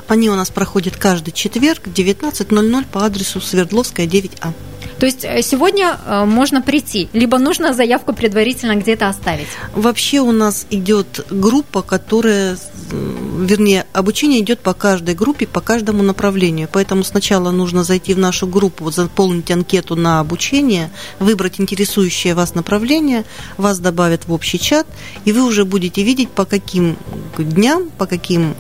Они 0.09 0.29
у 0.29 0.35
нас 0.35 0.51
проходят 0.51 0.99
каждый 0.99 1.31
четверг 1.31 1.87
в 1.87 1.93
19.00 1.95 2.85
по 2.93 3.07
адресу 3.07 3.41
Свердловская, 3.41 4.07
9А. 4.07 4.53
То 4.99 5.07
есть 5.07 5.25
э, 5.25 5.43
сегодня 5.43 5.99
э, 6.07 6.25
можно 6.25 6.63
прийти, 6.63 7.09
либо 7.13 7.39
нужно 7.39 7.73
заявку 7.73 8.13
предварительно 8.13 8.77
где-то 8.77 9.09
оставить? 9.09 9.49
Вообще 9.75 10.21
у 10.21 10.33
нас 10.33 10.67
идет 10.71 11.27
группа, 11.31 11.83
которая, 11.83 12.57
вернее, 12.91 13.87
обучение 13.93 14.41
идет 14.41 14.61
по 14.61 14.73
каждой 14.75 15.15
группе, 15.15 15.47
по 15.47 15.61
каждому 15.61 16.03
направлению. 16.03 16.69
Поэтому 16.71 17.03
сначала 17.03 17.51
нужно 17.51 17.83
зайти 17.85 18.15
в 18.15 18.19
нашу 18.19 18.47
группу, 18.47 18.91
заполнить 18.91 19.51
анкету 19.51 19.97
на 19.97 20.21
обучение, 20.21 20.91
выбрать 21.19 21.61
интересующее 21.61 22.35
вас 22.35 22.55
направление, 22.55 23.25
вас 23.57 23.79
добавят 23.79 24.27
в 24.27 24.33
общий 24.33 24.59
чат, 24.59 24.87
и 25.25 25.33
вы 25.33 25.43
уже 25.43 25.65
будете 25.65 26.03
видеть, 26.03 26.31
по 26.31 26.45
каким 26.45 26.97
дням, 27.37 27.91
по 27.99 28.07
каким 28.07 28.55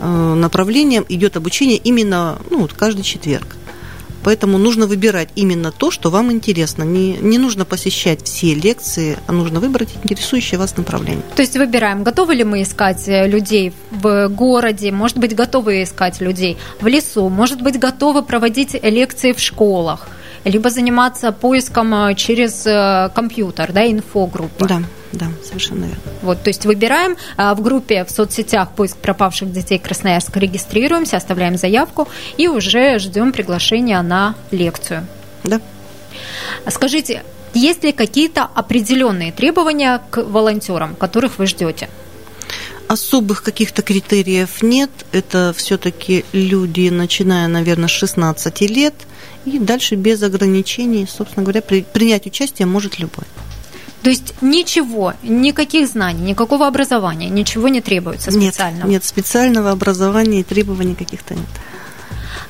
э, 0.00 0.34
направлениям 0.34 1.04
идет 1.08 1.36
обучение 1.36 1.76
именно 1.76 2.38
ну, 2.50 2.68
каждый 2.74 3.02
четверг. 3.02 3.56
Поэтому 4.24 4.58
нужно 4.58 4.86
выбирать 4.86 5.28
именно 5.36 5.70
то, 5.70 5.90
что 5.90 6.10
вам 6.10 6.32
интересно. 6.32 6.82
Не, 6.82 7.18
не 7.18 7.38
нужно 7.38 7.64
посещать 7.64 8.24
все 8.24 8.54
лекции, 8.54 9.18
а 9.26 9.32
нужно 9.32 9.60
выбрать 9.60 9.90
интересующее 10.02 10.58
вас 10.58 10.76
направление. 10.76 11.22
То 11.36 11.42
есть 11.42 11.56
выбираем, 11.56 12.02
готовы 12.02 12.34
ли 12.34 12.44
мы 12.44 12.62
искать 12.62 13.06
э, 13.08 13.28
людей 13.28 13.72
в 13.90 14.28
городе, 14.28 14.90
может 14.90 15.18
быть, 15.18 15.34
готовы 15.34 15.82
искать 15.82 16.20
людей 16.20 16.56
в 16.80 16.86
лесу, 16.86 17.28
может 17.28 17.60
быть, 17.60 17.78
готовы 17.78 18.22
проводить 18.22 18.74
лекции 18.82 19.32
в 19.32 19.40
школах, 19.40 20.08
либо 20.44 20.70
заниматься 20.70 21.32
поиском 21.32 21.94
э, 21.94 22.14
через 22.14 22.66
э, 22.66 23.10
компьютер, 23.14 23.72
да, 23.72 23.86
инфогруппа. 23.86 24.66
Да. 24.66 24.82
Да, 25.14 25.28
совершенно 25.44 25.84
верно. 25.84 26.02
Вот, 26.22 26.42
то 26.42 26.48
есть 26.48 26.66
выбираем 26.66 27.16
а, 27.36 27.54
в 27.54 27.62
группе 27.62 28.04
в 28.04 28.10
соцсетях 28.10 28.72
поиск 28.72 28.96
пропавших 28.96 29.52
детей 29.52 29.78
Красноярск, 29.78 30.36
регистрируемся, 30.36 31.16
оставляем 31.16 31.56
заявку 31.56 32.08
и 32.36 32.48
уже 32.48 32.98
ждем 32.98 33.32
приглашения 33.32 34.02
на 34.02 34.34
лекцию. 34.50 35.06
Да. 35.44 35.60
Скажите, 36.68 37.22
есть 37.54 37.84
ли 37.84 37.92
какие-то 37.92 38.42
определенные 38.42 39.30
требования 39.30 40.00
к 40.10 40.24
волонтерам, 40.24 40.96
которых 40.96 41.38
вы 41.38 41.46
ждете? 41.46 41.88
Особых 42.88 43.44
каких-то 43.44 43.82
критериев 43.82 44.62
нет. 44.62 44.90
Это 45.12 45.54
все-таки 45.56 46.24
люди, 46.32 46.88
начиная, 46.88 47.46
наверное, 47.46 47.88
с 47.88 47.92
16 47.92 48.60
лет, 48.62 48.94
и 49.44 49.58
дальше 49.58 49.94
без 49.94 50.22
ограничений, 50.22 51.06
собственно 51.06 51.44
говоря, 51.44 51.62
при, 51.62 51.82
принять 51.82 52.26
участие 52.26 52.66
может 52.66 52.98
любой. 52.98 53.24
То 54.04 54.10
есть 54.10 54.34
ничего, 54.42 55.14
никаких 55.22 55.88
знаний, 55.88 56.22
никакого 56.22 56.66
образования, 56.66 57.30
ничего 57.30 57.68
не 57.68 57.80
требуется 57.80 58.30
специального? 58.30 58.82
Нет, 58.82 58.90
нет 58.90 59.04
специального 59.04 59.70
образования 59.70 60.40
и 60.40 60.42
требований 60.42 60.94
каких-то 60.94 61.34
нет. 61.34 61.48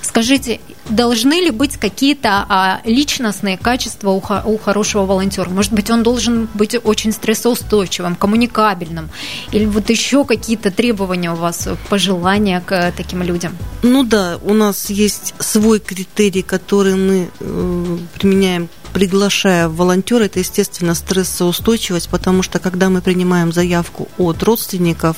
Скажите, 0.02 0.60
должны 0.88 1.34
ли 1.34 1.50
быть 1.50 1.76
какие-то 1.76 2.44
а, 2.48 2.80
личностные 2.84 3.56
качества 3.56 4.10
у, 4.10 4.16
у 4.16 4.58
хорошего 4.58 5.06
волонтера? 5.06 5.48
Может 5.48 5.72
быть, 5.72 5.90
он 5.90 6.02
должен 6.02 6.48
быть 6.54 6.76
очень 6.82 7.12
стрессоустойчивым, 7.12 8.16
коммуникабельным? 8.16 9.10
Или 9.52 9.66
вот 9.66 9.88
еще 9.90 10.24
какие-то 10.24 10.72
требования 10.72 11.30
у 11.30 11.36
вас, 11.36 11.68
пожелания 11.88 12.64
к 12.66 12.92
таким 12.96 13.22
людям? 13.22 13.56
Ну 13.82 14.02
да, 14.02 14.40
у 14.42 14.54
нас 14.54 14.90
есть 14.90 15.34
свой 15.38 15.78
критерий, 15.78 16.42
который 16.42 16.96
мы 16.96 17.30
э, 17.38 17.98
применяем 18.14 18.68
приглашая 18.94 19.68
волонтера, 19.68 20.24
это, 20.24 20.38
естественно, 20.38 20.94
стрессоустойчивость, 20.94 22.08
потому 22.08 22.42
что, 22.42 22.60
когда 22.60 22.88
мы 22.88 23.02
принимаем 23.02 23.52
заявку 23.52 24.08
от 24.16 24.42
родственников, 24.42 25.16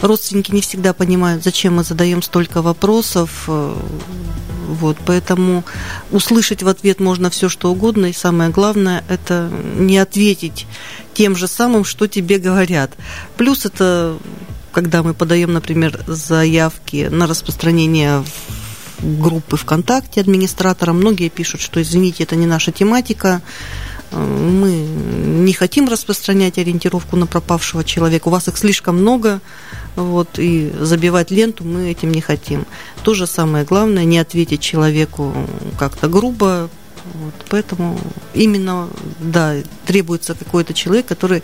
родственники 0.00 0.52
не 0.52 0.60
всегда 0.60 0.94
понимают, 0.94 1.42
зачем 1.42 1.76
мы 1.76 1.84
задаем 1.84 2.22
столько 2.22 2.62
вопросов, 2.62 3.44
э, 3.48 3.74
вот, 4.68 4.96
поэтому 5.04 5.64
услышать 6.12 6.62
в 6.62 6.68
ответ 6.68 7.00
можно 7.00 7.30
все, 7.30 7.48
что 7.48 7.72
угодно, 7.72 8.06
и 8.06 8.12
самое 8.12 8.50
главное, 8.50 9.02
это 9.08 9.50
не 9.76 9.98
ответить 9.98 10.68
тем 11.12 11.34
же 11.34 11.48
самым, 11.48 11.84
что 11.84 12.06
тебе 12.06 12.38
говорят. 12.38 12.92
Плюс 13.36 13.66
это 13.66 14.16
когда 14.72 15.02
мы 15.02 15.14
подаем, 15.14 15.52
например, 15.52 15.98
заявки 16.06 17.08
на 17.10 17.26
распространение 17.26 18.22
в 18.22 18.59
группы 19.02 19.56
ВКонтакте 19.56 20.20
администратора. 20.20 20.92
Многие 20.92 21.28
пишут, 21.28 21.60
что, 21.60 21.80
извините, 21.80 22.24
это 22.24 22.36
не 22.36 22.46
наша 22.46 22.72
тематика, 22.72 23.42
мы 24.12 24.70
не 24.70 25.52
хотим 25.52 25.88
распространять 25.88 26.58
ориентировку 26.58 27.16
на 27.16 27.26
пропавшего 27.26 27.84
человека, 27.84 28.28
у 28.28 28.30
вас 28.30 28.48
их 28.48 28.58
слишком 28.58 28.96
много, 28.96 29.40
вот, 29.94 30.38
и 30.38 30.72
забивать 30.80 31.30
ленту 31.30 31.64
мы 31.64 31.90
этим 31.90 32.10
не 32.10 32.20
хотим. 32.20 32.66
То 33.02 33.14
же 33.14 33.26
самое 33.26 33.64
главное, 33.64 34.04
не 34.04 34.18
ответить 34.18 34.60
человеку 34.60 35.32
как-то 35.78 36.08
грубо, 36.08 36.68
вот, 37.14 37.34
поэтому 37.48 37.98
именно, 38.34 38.88
да, 39.20 39.56
требуется 39.86 40.34
какой-то 40.34 40.74
человек, 40.74 41.06
который 41.06 41.42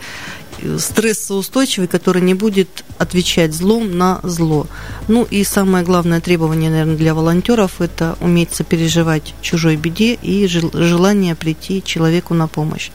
стрессоустойчивый, 0.79 1.89
который 1.89 2.23
не 2.23 2.35
будет 2.35 2.85
отвечать 2.99 3.55
злом 3.55 3.97
на 3.97 4.21
зло. 4.23 4.67
Ну 5.09 5.25
и 5.25 5.45
самое 5.45 5.85
главное 5.85 6.21
требование, 6.21 6.71
наверное, 6.71 6.97
для 6.97 7.15
волонтеров– 7.15 7.73
это 7.81 8.17
уметь 8.21 8.55
сопереживать 8.55 9.35
чужой 9.43 9.77
беде 9.77 10.15
и 10.15 10.47
желание 10.47 11.35
прийти 11.35 11.83
человеку 11.83 12.35
на 12.35 12.49
помощь. 12.49 12.91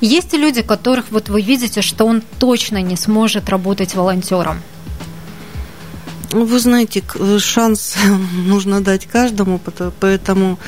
Есть 0.00 0.34
люди, 0.34 0.62
которых 0.62 1.06
вот 1.10 1.28
вы 1.28 1.40
видите, 1.40 1.80
что 1.80 2.04
он 2.06 2.22
точно 2.38 2.82
не 2.82 2.96
сможет 2.96 3.48
работать 3.48 3.94
волонтером? 3.94 4.60
Ну, 6.32 6.44
вы 6.44 6.58
знаете, 6.58 7.02
шанс 7.38 7.94
нужно 8.46 8.82
дать 8.82 9.06
каждому, 9.06 9.60
поэтому 10.00 10.58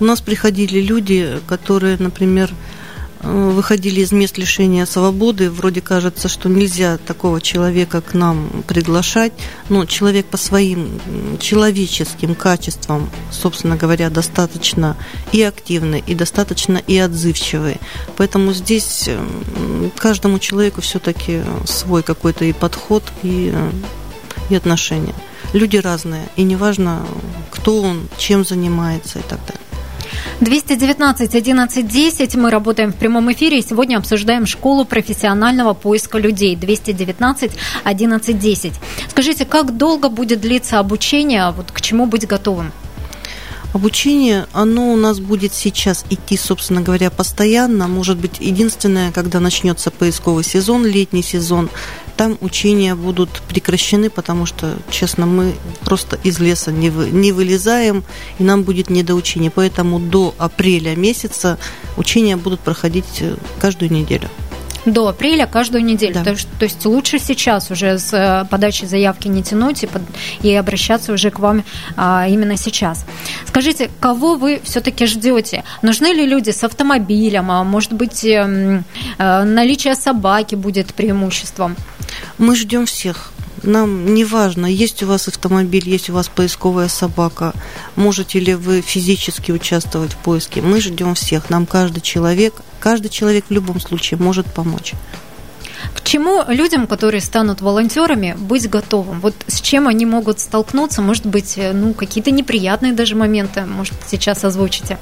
у 0.00 0.04
нас 0.04 0.20
приходили 0.20 0.80
люди, 0.80 1.38
которые, 1.46 1.96
например, 1.98 2.50
э, 2.50 2.81
выходили 3.22 4.00
из 4.00 4.12
мест 4.12 4.38
лишения 4.38 4.84
свободы, 4.86 5.50
вроде 5.50 5.80
кажется, 5.80 6.28
что 6.28 6.48
нельзя 6.48 6.98
такого 6.98 7.40
человека 7.40 8.00
к 8.00 8.14
нам 8.14 8.64
приглашать, 8.66 9.32
но 9.68 9.86
человек 9.86 10.26
по 10.26 10.36
своим 10.36 11.00
человеческим 11.40 12.34
качествам, 12.34 13.10
собственно 13.30 13.76
говоря, 13.76 14.10
достаточно 14.10 14.96
и 15.30 15.42
активный, 15.42 16.02
и 16.06 16.14
достаточно 16.14 16.78
и 16.78 16.98
отзывчивый. 16.98 17.78
Поэтому 18.16 18.52
здесь 18.52 19.08
каждому 19.96 20.38
человеку 20.38 20.80
все-таки 20.80 21.42
свой 21.64 22.02
какой-то 22.02 22.44
и 22.44 22.52
подход, 22.52 23.04
и, 23.22 23.52
э, 23.54 23.70
и 24.50 24.54
отношения. 24.54 25.14
Люди 25.52 25.76
разные, 25.76 26.28
и 26.36 26.42
неважно, 26.42 27.06
кто 27.50 27.82
он, 27.82 28.08
чем 28.18 28.44
занимается 28.44 29.18
и 29.18 29.22
так 29.22 29.38
далее. 29.46 29.61
219 30.40 31.34
11 31.34 31.88
10. 31.88 32.34
Мы 32.36 32.50
работаем 32.50 32.92
в 32.92 32.96
прямом 32.96 33.32
эфире 33.32 33.58
и 33.58 33.62
сегодня 33.62 33.96
обсуждаем 33.96 34.46
школу 34.46 34.84
профессионального 34.84 35.74
поиска 35.74 36.18
людей. 36.18 36.56
219 36.56 37.52
11 37.84 38.38
10. 38.38 38.72
Скажите, 39.10 39.44
как 39.44 39.76
долго 39.76 40.08
будет 40.08 40.40
длиться 40.40 40.78
обучение? 40.78 41.52
Вот 41.56 41.70
к 41.70 41.80
чему 41.80 42.06
быть 42.06 42.26
готовым? 42.26 42.72
Обучение, 43.72 44.46
оно 44.52 44.92
у 44.92 44.96
нас 44.96 45.18
будет 45.18 45.54
сейчас 45.54 46.04
идти, 46.10 46.36
собственно 46.36 46.82
говоря, 46.82 47.10
постоянно. 47.10 47.88
Может 47.88 48.18
быть, 48.18 48.38
единственное, 48.38 49.12
когда 49.12 49.40
начнется 49.40 49.90
поисковый 49.90 50.44
сезон, 50.44 50.84
летний 50.84 51.22
сезон, 51.22 51.70
там 52.16 52.38
учения 52.40 52.94
будут 52.94 53.30
прекращены, 53.48 54.10
потому 54.10 54.46
что, 54.46 54.76
честно, 54.90 55.26
мы 55.26 55.54
просто 55.84 56.18
из 56.22 56.38
леса 56.38 56.72
не, 56.72 56.90
вы, 56.90 57.10
не 57.10 57.32
вылезаем, 57.32 58.04
и 58.38 58.44
нам 58.44 58.62
будет 58.62 58.90
недоучение. 58.90 59.50
Поэтому 59.50 59.98
до 59.98 60.34
апреля 60.38 60.96
месяца 60.96 61.58
учения 61.96 62.36
будут 62.36 62.60
проходить 62.60 63.20
э, 63.20 63.36
каждую 63.60 63.90
неделю 63.90 64.28
до 64.84 65.08
апреля 65.08 65.46
каждую 65.46 65.84
неделю. 65.84 66.14
Да. 66.14 66.24
То, 66.24 66.36
то 66.58 66.64
есть 66.64 66.84
лучше 66.86 67.18
сейчас 67.18 67.70
уже 67.70 67.98
с 67.98 68.12
э, 68.12 68.44
подачи 68.50 68.84
заявки 68.84 69.28
не 69.28 69.42
тянуть 69.42 69.84
и, 69.84 69.86
под, 69.86 70.02
и 70.42 70.54
обращаться 70.54 71.12
уже 71.12 71.30
к 71.30 71.38
вам 71.38 71.64
а, 71.96 72.26
именно 72.28 72.56
сейчас. 72.56 73.04
Скажите, 73.46 73.90
кого 74.00 74.34
вы 74.34 74.60
все-таки 74.64 75.06
ждете? 75.06 75.64
Нужны 75.82 76.06
ли 76.06 76.26
люди 76.26 76.50
с 76.50 76.64
автомобилем? 76.64 77.50
А 77.50 77.64
может 77.64 77.92
быть, 77.92 78.24
э, 78.24 78.82
э, 79.18 79.44
наличие 79.44 79.94
собаки 79.94 80.54
будет 80.54 80.94
преимуществом? 80.94 81.76
Мы 82.38 82.56
ждем 82.56 82.86
всех. 82.86 83.32
Нам 83.62 84.12
не 84.14 84.24
важно, 84.24 84.66
есть 84.66 85.02
у 85.04 85.06
вас 85.06 85.28
автомобиль, 85.28 85.88
есть 85.88 86.10
у 86.10 86.14
вас 86.14 86.28
поисковая 86.28 86.88
собака, 86.88 87.52
можете 87.94 88.40
ли 88.40 88.54
вы 88.54 88.80
физически 88.80 89.52
участвовать 89.52 90.14
в 90.14 90.16
поиске. 90.16 90.62
Мы 90.62 90.80
ждем 90.80 91.14
всех. 91.14 91.48
Нам 91.48 91.66
каждый 91.66 92.00
человек, 92.00 92.54
каждый 92.80 93.08
человек 93.08 93.44
в 93.48 93.52
любом 93.52 93.80
случае 93.80 94.18
может 94.18 94.52
помочь. 94.52 94.94
К 95.94 96.02
чему 96.02 96.44
людям, 96.48 96.86
которые 96.86 97.20
станут 97.20 97.60
волонтерами, 97.60 98.36
быть 98.38 98.68
готовым? 98.68 99.20
Вот 99.20 99.34
с 99.46 99.60
чем 99.60 99.88
они 99.88 100.06
могут 100.06 100.40
столкнуться? 100.40 101.02
Может 101.02 101.26
быть, 101.26 101.54
э, 101.56 101.72
ну, 101.72 101.94
какие-то 101.94 102.30
неприятные 102.30 102.92
даже 102.92 103.14
моменты, 103.14 103.64
может, 103.66 103.94
сейчас 104.06 104.44
озвучите? 104.44 104.98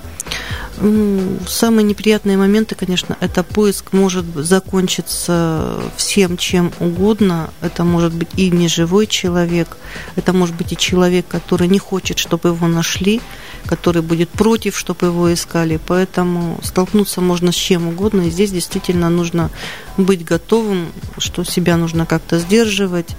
Самые 1.46 1.84
неприятные 1.84 2.38
моменты, 2.38 2.74
конечно, 2.74 3.14
это 3.20 3.42
поиск 3.42 3.92
может 3.92 4.24
закончиться 4.34 5.78
всем 5.96 6.38
чем 6.38 6.72
угодно. 6.80 7.50
Это 7.60 7.84
может 7.84 8.14
быть 8.14 8.28
и 8.36 8.50
неживой 8.50 9.06
человек, 9.06 9.76
это 10.16 10.32
может 10.32 10.54
быть 10.54 10.72
и 10.72 10.78
человек, 10.78 11.26
который 11.28 11.68
не 11.68 11.78
хочет, 11.78 12.18
чтобы 12.18 12.48
его 12.48 12.66
нашли, 12.66 13.20
который 13.66 14.00
будет 14.00 14.30
против, 14.30 14.78
чтобы 14.78 15.06
его 15.06 15.30
искали. 15.34 15.78
Поэтому 15.86 16.58
столкнуться 16.62 17.20
можно 17.20 17.52
с 17.52 17.56
чем 17.56 17.88
угодно. 17.88 18.22
И 18.22 18.30
здесь 18.30 18.50
действительно 18.50 19.10
нужно 19.10 19.50
быть 19.98 20.24
готовым, 20.24 20.69
что 21.18 21.44
себя 21.44 21.76
нужно 21.76 22.06
как-то 22.06 22.38
сдерживать 22.38 23.16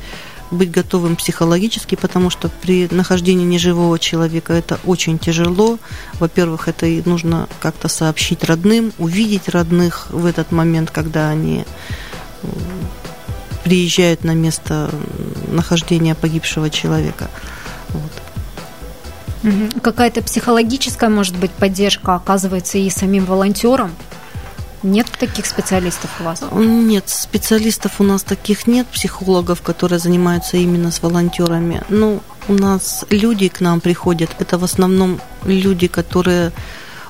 быть 0.52 0.70
готовым 0.70 1.16
психологически, 1.16 1.96
потому 1.96 2.30
что 2.30 2.50
при 2.50 2.88
нахождении 2.92 3.46
неживого 3.46 3.98
человека 3.98 4.54
это 4.54 4.80
очень 4.84 5.18
тяжело. 5.18 5.80
Во-первых, 6.20 6.68
это 6.68 6.86
и 6.86 7.02
нужно 7.06 7.48
как-то 7.62 7.88
сообщить 7.88 8.44
родным, 8.44 8.92
увидеть 8.98 9.48
родных 9.50 10.08
в 10.10 10.26
этот 10.26 10.52
момент, 10.52 10.92
когда 10.92 11.30
они 11.30 11.66
приезжают 13.64 14.24
на 14.24 14.34
место 14.34 14.92
нахождения 15.48 16.16
погибшего 16.16 16.70
человека. 16.70 17.30
Вот. 17.90 18.12
Какая-то 19.82 20.22
психологическая, 20.22 21.10
может 21.10 21.36
быть, 21.36 21.52
поддержка 21.52 22.16
оказывается 22.16 22.78
и 22.78 22.90
самим 22.90 23.26
волонтерам? 23.26 23.92
Нет 24.84 25.08
таких 25.20 25.46
специалистов 25.46 26.10
у 26.20 26.24
вас? 26.24 26.42
Нет, 26.52 27.08
специалистов 27.08 28.00
у 28.00 28.04
нас 28.04 28.24
таких 28.24 28.68
нет, 28.68 28.88
психологов, 28.88 29.62
которые 29.62 30.00
занимаются 30.00 30.58
именно 30.58 30.92
с 30.92 31.02
волонтерами. 31.04 31.84
Ну, 31.90 32.22
у 32.48 32.54
нас 32.54 33.06
люди 33.10 33.48
к 33.48 33.62
нам 33.62 33.80
приходят, 33.80 34.32
это 34.40 34.58
в 34.58 34.64
основном 34.64 35.22
люди, 35.46 35.88
которые 35.88 36.52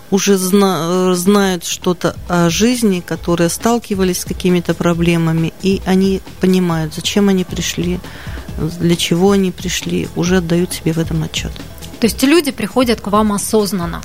уже 0.09 0.37
зна- 0.37 1.15
знают 1.15 1.65
что-то 1.65 2.15
о 2.27 2.49
жизни, 2.49 2.99
которые 2.99 3.49
сталкивались 3.49 4.21
с 4.21 4.25
какими-то 4.25 4.73
проблемами, 4.73 5.53
и 5.61 5.81
они 5.85 6.21
понимают, 6.41 6.93
зачем 6.93 7.29
они 7.29 7.45
пришли, 7.45 7.99
для 8.57 8.95
чего 8.97 9.31
они 9.31 9.51
пришли, 9.51 10.09
уже 10.17 10.37
отдают 10.37 10.73
себе 10.73 10.91
в 10.91 10.97
этом 10.97 11.23
отчет. 11.23 11.51
То 12.01 12.07
есть 12.07 12.21
люди 12.23 12.51
приходят 12.51 12.99
к 12.99 13.07
вам 13.07 13.31
осознанно. 13.31 14.01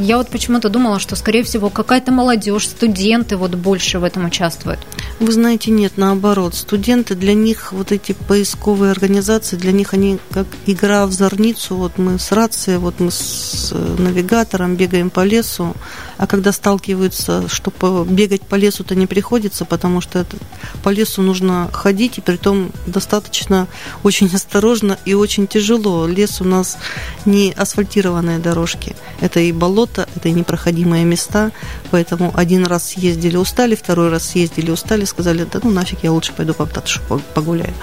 Я 0.00 0.18
вот 0.18 0.28
почему-то 0.28 0.68
думала, 0.68 0.98
что, 0.98 1.14
скорее 1.14 1.44
всего, 1.44 1.70
какая-то 1.70 2.10
молодежь, 2.10 2.68
студенты 2.68 3.36
вот 3.36 3.54
больше 3.54 3.98
в 3.98 4.04
этом 4.04 4.24
участвуют. 4.24 4.80
Вы 5.20 5.32
знаете, 5.32 5.70
нет, 5.70 5.92
наоборот. 5.96 6.54
Студенты, 6.54 7.14
для 7.14 7.34
них 7.34 7.72
вот 7.72 7.92
эти 7.92 8.12
поисковые 8.12 8.90
организации, 8.90 9.56
для 9.56 9.70
них 9.70 9.94
они 9.94 10.18
как 10.32 10.46
игра 10.66 11.06
в 11.06 11.12
зорницу. 11.12 11.76
Вот 11.76 11.98
мы 11.98 12.18
с 12.18 12.32
рацией, 12.32 12.78
вот 12.78 12.98
мы 12.98 13.12
с 13.12 13.70
э, 13.72 13.96
навигатором 13.98 14.74
бегаем 14.74 15.10
по 15.10 15.24
лесу, 15.24 15.74
а 16.18 16.26
когда 16.26 16.50
сталкиваются, 16.50 17.48
что 17.48 17.72
бегать 18.08 18.42
по 18.42 18.56
лесу-то 18.56 18.94
не 18.96 19.06
приходится, 19.06 19.64
потому 19.64 20.00
что 20.00 20.18
это, 20.18 20.36
по 20.82 20.88
лесу 20.88 21.22
нужно 21.22 21.70
ходить, 21.72 22.18
и 22.18 22.20
при 22.20 22.36
том 22.36 22.72
достаточно 22.86 23.68
очень 24.02 24.28
осторожно 24.34 24.98
и 25.04 25.14
очень 25.14 25.46
тяжело. 25.46 26.06
Лес 26.06 26.40
у 26.40 26.44
нас 26.44 26.78
не 27.24 27.52
асфальтированные 27.52 28.40
дорожки. 28.40 28.96
Это 29.20 29.38
и 29.40 29.52
болото, 29.52 29.83
это 29.92 30.28
и 30.28 30.32
непроходимые 30.32 31.04
места, 31.04 31.52
поэтому 31.90 32.32
один 32.34 32.66
раз 32.66 32.88
съездили, 32.88 33.36
устали, 33.36 33.74
второй 33.74 34.10
раз 34.10 34.28
съездили, 34.28 34.70
устали, 34.70 35.04
сказали, 35.04 35.46
да 35.50 35.60
ну 35.62 35.70
нафиг, 35.70 35.98
я 36.02 36.12
лучше 36.12 36.32
пойду 36.32 36.54
по 36.54 36.66
птатшу 36.66 37.00
погуляю. 37.34 37.74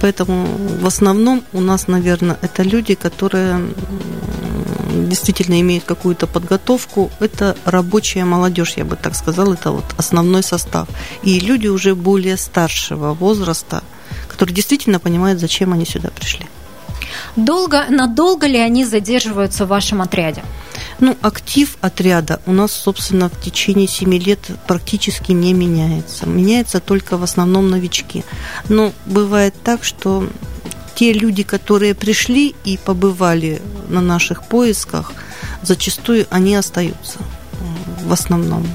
Поэтому 0.00 0.46
в 0.80 0.86
основном 0.86 1.42
у 1.52 1.60
нас, 1.60 1.88
наверное, 1.88 2.36
это 2.42 2.62
люди, 2.62 2.94
которые 2.94 3.60
действительно 4.94 5.60
имеют 5.60 5.84
какую-то 5.84 6.26
подготовку. 6.26 7.10
Это 7.20 7.56
рабочая 7.64 8.24
молодежь, 8.24 8.74
я 8.76 8.84
бы 8.84 8.96
так 8.96 9.14
сказала, 9.14 9.54
это 9.54 9.70
вот 9.70 9.84
основной 9.96 10.42
состав. 10.42 10.88
И 11.22 11.40
люди 11.40 11.68
уже 11.68 11.94
более 11.94 12.36
старшего 12.36 13.14
возраста, 13.14 13.82
которые 14.28 14.54
действительно 14.54 14.98
понимают, 14.98 15.40
зачем 15.40 15.72
они 15.72 15.86
сюда 15.86 16.10
пришли. 16.10 16.46
Долго, 17.36 17.86
надолго 17.90 18.46
ли 18.46 18.58
они 18.58 18.84
задерживаются 18.84 19.64
в 19.64 19.68
вашем 19.68 20.02
отряде? 20.02 20.42
Ну, 21.00 21.16
актив 21.22 21.76
отряда 21.80 22.40
у 22.46 22.52
нас, 22.52 22.72
собственно, 22.72 23.28
в 23.28 23.40
течение 23.40 23.88
7 23.88 24.14
лет 24.14 24.38
практически 24.66 25.32
не 25.32 25.52
меняется. 25.52 26.26
Меняется 26.26 26.80
только 26.80 27.16
в 27.16 27.22
основном 27.22 27.70
новички. 27.70 28.24
Но 28.68 28.92
бывает 29.06 29.54
так, 29.64 29.84
что 29.84 30.28
те 30.94 31.12
люди, 31.12 31.42
которые 31.42 31.94
пришли 31.94 32.54
и 32.64 32.76
побывали 32.76 33.60
на 33.88 34.00
наших 34.00 34.44
поисках, 34.44 35.12
зачастую 35.62 36.26
они 36.30 36.54
остаются 36.54 37.18
в 38.04 38.12
основном. 38.12 38.66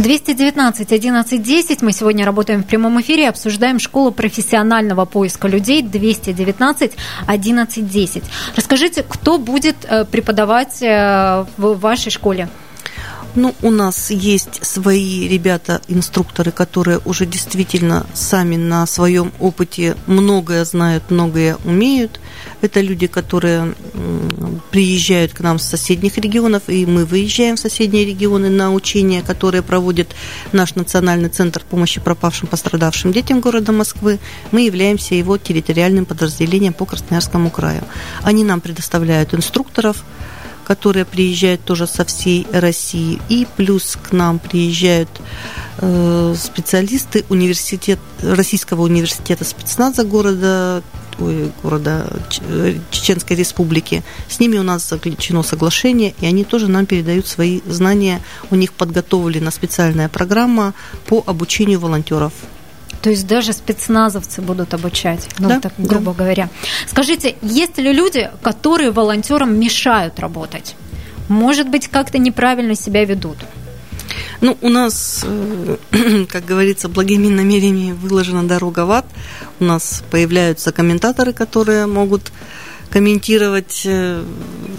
219 0.00 0.92
11 0.92 1.42
10. 1.42 1.82
Мы 1.82 1.92
сегодня 1.92 2.24
работаем 2.24 2.62
в 2.62 2.66
прямом 2.66 3.00
эфире, 3.02 3.28
обсуждаем 3.28 3.78
школу 3.78 4.12
профессионального 4.12 5.04
поиска 5.04 5.46
людей 5.46 5.82
219 5.82 6.92
11 7.26 7.88
10. 7.88 8.22
Расскажите, 8.56 9.04
кто 9.06 9.36
будет 9.36 9.76
э, 9.84 10.06
преподавать 10.06 10.82
э, 10.82 11.44
в 11.58 11.74
вашей 11.78 12.10
школе? 12.10 12.48
Ну, 13.36 13.54
у 13.62 13.70
нас 13.70 14.10
есть 14.10 14.64
свои 14.66 15.28
ребята-инструкторы, 15.28 16.50
которые 16.50 17.00
уже 17.04 17.26
действительно 17.26 18.04
сами 18.12 18.56
на 18.56 18.86
своем 18.86 19.32
опыте 19.38 19.96
многое 20.06 20.64
знают, 20.64 21.10
многое 21.10 21.56
умеют. 21.64 22.20
Это 22.60 22.80
люди, 22.80 23.06
которые 23.06 23.74
приезжают 24.72 25.32
к 25.32 25.40
нам 25.40 25.60
с 25.60 25.64
соседних 25.64 26.18
регионов, 26.18 26.64
и 26.66 26.84
мы 26.86 27.04
выезжаем 27.04 27.56
в 27.56 27.60
соседние 27.60 28.04
регионы 28.04 28.50
на 28.50 28.72
учения, 28.72 29.22
которые 29.22 29.62
проводит 29.62 30.14
наш 30.50 30.74
Национальный 30.74 31.28
центр 31.28 31.62
помощи 31.68 32.00
пропавшим, 32.00 32.48
пострадавшим 32.48 33.12
детям 33.12 33.40
города 33.40 33.70
Москвы. 33.70 34.18
Мы 34.50 34.62
являемся 34.62 35.14
его 35.14 35.38
территориальным 35.38 36.04
подразделением 36.04 36.72
по 36.72 36.84
Красноярскому 36.84 37.50
краю. 37.50 37.84
Они 38.22 38.42
нам 38.42 38.60
предоставляют 38.60 39.34
инструкторов, 39.34 40.04
которые 40.70 41.04
приезжают 41.04 41.64
тоже 41.64 41.88
со 41.88 42.04
всей 42.04 42.46
России. 42.52 43.18
И 43.28 43.44
плюс 43.56 43.98
к 44.00 44.12
нам 44.12 44.38
приезжают 44.38 45.08
э, 45.78 46.34
специалисты 46.38 47.24
университет, 47.28 47.98
Российского 48.22 48.82
университета 48.82 49.44
спецназа 49.44 50.04
города 50.04 50.84
ой, 51.18 51.50
города 51.64 52.06
Чеченской 52.92 53.34
Республики. 53.34 54.04
С 54.28 54.38
ними 54.38 54.58
у 54.58 54.62
нас 54.62 54.88
заключено 54.88 55.42
соглашение, 55.42 56.14
и 56.20 56.26
они 56.26 56.44
тоже 56.44 56.68
нам 56.68 56.86
передают 56.86 57.26
свои 57.26 57.62
знания. 57.66 58.22
У 58.52 58.54
них 58.54 58.72
подготовлена 58.72 59.50
специальная 59.50 60.08
программа 60.08 60.74
по 61.08 61.24
обучению 61.26 61.80
волонтеров. 61.80 62.32
То 63.02 63.10
есть 63.10 63.26
даже 63.26 63.52
спецназовцы 63.52 64.42
будут 64.42 64.74
обучать, 64.74 65.26
ну, 65.38 65.48
да, 65.48 65.60
так, 65.60 65.72
грубо 65.78 66.12
да. 66.12 66.18
говоря. 66.18 66.48
Скажите, 66.86 67.36
есть 67.40 67.78
ли 67.78 67.92
люди, 67.92 68.30
которые 68.42 68.90
волонтерам 68.90 69.58
мешают 69.58 70.20
работать? 70.20 70.76
Может 71.28 71.68
быть, 71.68 71.88
как-то 71.88 72.18
неправильно 72.18 72.74
себя 72.74 73.04
ведут? 73.04 73.38
Ну, 74.40 74.56
у 74.60 74.68
нас, 74.68 75.24
э, 75.24 75.76
как 76.28 76.44
говорится, 76.44 76.88
благими 76.88 77.28
намерениями 77.28 77.92
выложена 77.92 78.46
дорога 78.46 78.84
в 78.84 78.90
ад. 78.90 79.06
У 79.60 79.64
нас 79.64 80.02
появляются 80.10 80.72
комментаторы, 80.72 81.32
которые 81.32 81.86
могут 81.86 82.32
комментировать, 82.90 83.82
э, 83.84 84.24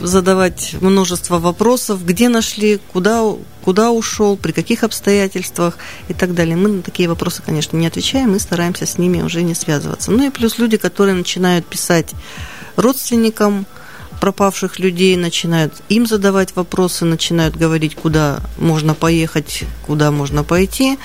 задавать 0.02 0.76
множество 0.82 1.40
вопросов, 1.40 2.06
где 2.06 2.30
нашли, 2.30 2.80
куда, 2.92 3.24
куда 3.64 3.92
ушел, 3.92 4.38
при 4.38 4.52
каких 4.52 4.84
обстоятельствах 4.84 5.78
и 6.08 6.14
так 6.14 6.34
далее. 6.34 6.56
Мы 6.56 6.70
на 6.70 6.82
такие 6.82 7.08
вопросы, 7.10 7.42
конечно, 7.46 7.78
не 7.78 7.88
отвечаем, 7.88 8.32
мы 8.32 8.40
стараемся 8.40 8.86
с 8.86 8.98
ними 8.98 9.22
уже 9.22 9.44
не 9.44 9.56
связываться. 9.56 10.12
Ну 10.12 10.28
и 10.28 10.30
плюс 10.30 10.58
люди, 10.58 10.78
которые 10.78 11.16
начинают 11.16 11.66
писать 11.66 12.12
родственникам, 12.76 13.66
пропавших 14.20 14.78
людей, 14.80 15.18
начинают 15.18 15.74
им 15.90 16.06
задавать 16.06 16.56
вопросы, 16.56 17.06
начинают 17.06 17.56
говорить, 17.56 17.96
куда 17.96 18.40
можно 18.58 18.94
поехать, 18.94 19.64
куда 19.92 20.10
можно 20.10 20.46
пойти. 20.46 20.98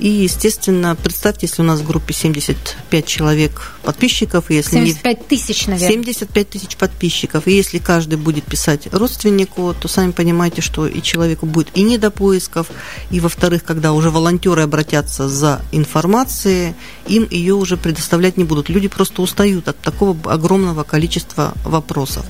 И, 0.00 0.08
естественно, 0.08 0.96
представьте, 0.96 1.46
если 1.46 1.62
у 1.62 1.64
нас 1.64 1.78
в 1.78 1.86
группе 1.86 2.12
75 2.12 3.06
человек 3.06 3.72
подписчиков, 3.84 4.50
если 4.50 4.72
75 4.72 5.28
тысяч, 5.28 5.66
наверное. 5.68 5.88
75 5.88 6.50
тысяч 6.50 6.76
подписчиков, 6.76 7.46
и 7.46 7.52
если 7.52 7.78
каждый 7.78 8.18
будет 8.18 8.42
писать 8.42 8.92
родственнику, 8.92 9.76
то 9.80 9.86
сами 9.86 10.10
понимаете, 10.10 10.60
что 10.60 10.88
и 10.88 11.00
человеку 11.02 11.46
будет 11.46 11.68
и 11.74 11.82
не 11.82 11.98
до 11.98 12.10
поисков, 12.10 12.66
и, 13.12 13.20
во-вторых, 13.20 13.62
когда 13.62 13.92
уже 13.92 14.10
волонтеры 14.10 14.62
обратятся 14.62 15.28
за 15.28 15.62
информацией, 15.70 16.74
им 17.06 17.28
ее 17.30 17.54
уже 17.54 17.76
предоставлять 17.76 18.36
не 18.36 18.42
будут. 18.42 18.68
Люди 18.68 18.88
просто 18.88 19.22
устают 19.22 19.68
от 19.68 19.78
такого 19.78 20.16
огромного 20.32 20.82
количества 20.82 21.52
вопросов. 21.64 22.26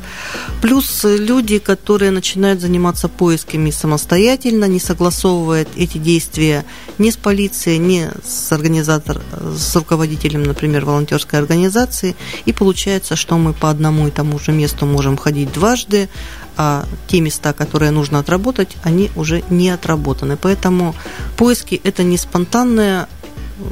Плюс 0.61 1.05
люди, 1.05 1.59
которые 1.59 2.11
начинают 2.11 2.61
заниматься 2.61 3.09
поисками 3.09 3.71
самостоятельно, 3.71 4.67
не 4.67 4.79
согласовывая 4.79 5.67
эти 5.75 6.02
действия 6.03 6.65
ни 6.99 7.11
с 7.11 7.17
полицией, 7.17 7.79
ни 7.79 8.11
с 8.25 8.53
организатор, 8.53 9.21
с 9.57 9.75
руководителем, 9.77 10.43
например, 10.43 10.85
волонтерской 10.85 11.39
организации. 11.39 12.15
И 12.45 12.53
получается, 12.53 13.17
что 13.17 13.39
мы 13.39 13.53
по 13.53 13.71
одному 13.71 14.09
и 14.09 14.11
тому 14.11 14.39
же 14.39 14.53
месту 14.53 14.87
можем 14.87 15.17
ходить 15.17 15.53
дважды, 15.53 16.09
а 16.57 16.85
те 17.07 17.21
места, 17.21 17.53
которые 17.53 17.93
нужно 17.93 18.19
отработать, 18.19 18.77
они 18.83 19.11
уже 19.17 19.43
не 19.49 19.71
отработаны. 19.71 20.37
Поэтому 20.37 20.95
поиски– 21.37 21.81
это 21.85 22.03
не 22.03 22.19
спонтанное 22.19 23.09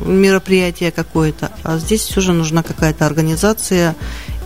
мероприятие 0.07 0.91
какое-то, 0.93 1.51
а 1.63 1.79
здесь 1.79 2.03
все 2.03 2.21
же 2.21 2.33
нужна 2.33 2.63
какая-то 2.63 3.07
организация 3.07 3.97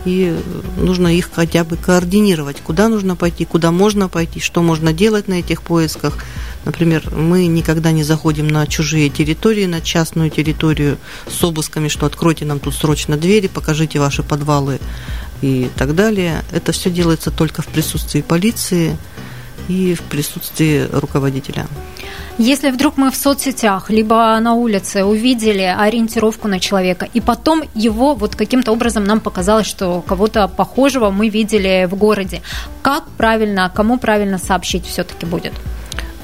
и 0.05 0.39
нужно 0.77 1.09
их 1.09 1.31
хотя 1.33 1.65
бы 1.65 1.77
координировать, 1.77 2.61
куда 2.61 2.89
нужно 2.89 3.17
пойти, 3.17 3.45
куда 3.45 3.71
можно 3.71 4.09
пойти, 4.09 4.41
что 4.41 4.63
можно 4.63 4.93
делать 4.93 5.29
на 5.29 5.35
этих 5.35 5.63
поисках. 5.63 6.19
Например, 6.65 7.03
мы 7.15 7.47
никогда 7.47 7.93
не 7.93 8.05
заходим 8.05 8.49
на 8.49 8.67
чужие 8.67 9.11
территории, 9.11 9.67
на 9.67 9.81
частную 9.81 10.31
территорию 10.31 10.99
с 11.29 11.43
обысками, 11.45 11.89
что 11.89 12.07
откройте 12.07 12.45
нам 12.45 12.59
тут 12.59 12.75
срочно 12.75 13.17
двери, 13.17 13.49
покажите 13.49 13.99
ваши 13.99 14.23
подвалы 14.23 14.81
и 15.43 15.71
так 15.77 15.95
далее. 15.95 16.43
Это 16.53 16.73
все 16.73 16.91
делается 16.91 17.31
только 17.31 17.63
в 17.63 17.67
присутствии 17.67 18.23
полиции 18.23 18.97
и 19.69 19.95
в 19.95 20.03
присутствии 20.03 20.89
руководителя. 20.93 21.67
Если 22.37 22.71
вдруг 22.71 22.97
мы 22.97 23.13
в 23.13 23.17
соцсетях, 23.17 23.91
либо 23.91 24.37
на 24.41 24.55
улице 24.55 25.05
увидели 25.05 25.63
ориентировку 25.63 26.49
на 26.49 26.59
человека, 26.59 27.07
и 27.15 27.21
потом 27.21 27.63
его 27.75 28.15
вот 28.15 28.35
каким-то 28.35 28.73
образом 28.73 29.05
нам 29.05 29.21
показалось, 29.21 29.67
что 29.67 30.03
кого-то 30.03 30.49
похожего 30.49 31.11
мы 31.11 31.29
видели 31.29 31.87
в 31.89 31.95
городе, 31.95 32.43
как 32.83 33.05
правильно, 33.17 33.71
кому 33.73 33.99
правильно 33.99 34.39
сообщить 34.39 34.85
все-таки 34.85 35.27
будет? 35.27 35.53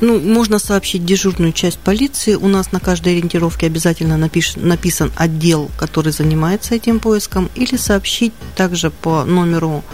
Ну, 0.01 0.19
можно 0.19 0.59
сообщить 0.59 1.05
дежурную 1.05 1.53
часть 1.53 1.79
полиции. 1.79 2.35
У 2.35 2.49
нас 2.49 2.73
на 2.73 2.81
каждой 2.81 3.13
ориентировке 3.13 3.67
обязательно 3.67 4.17
напиш, 4.17 4.57
написан 4.57 5.13
отдел, 5.15 5.71
который 5.79 6.13
занимается 6.13 6.75
этим 6.75 7.01
поиском, 7.01 7.51
или 7.55 7.77
сообщить 7.77 8.33
также 8.57 8.91
по 8.91 9.25
номеру 9.25 9.85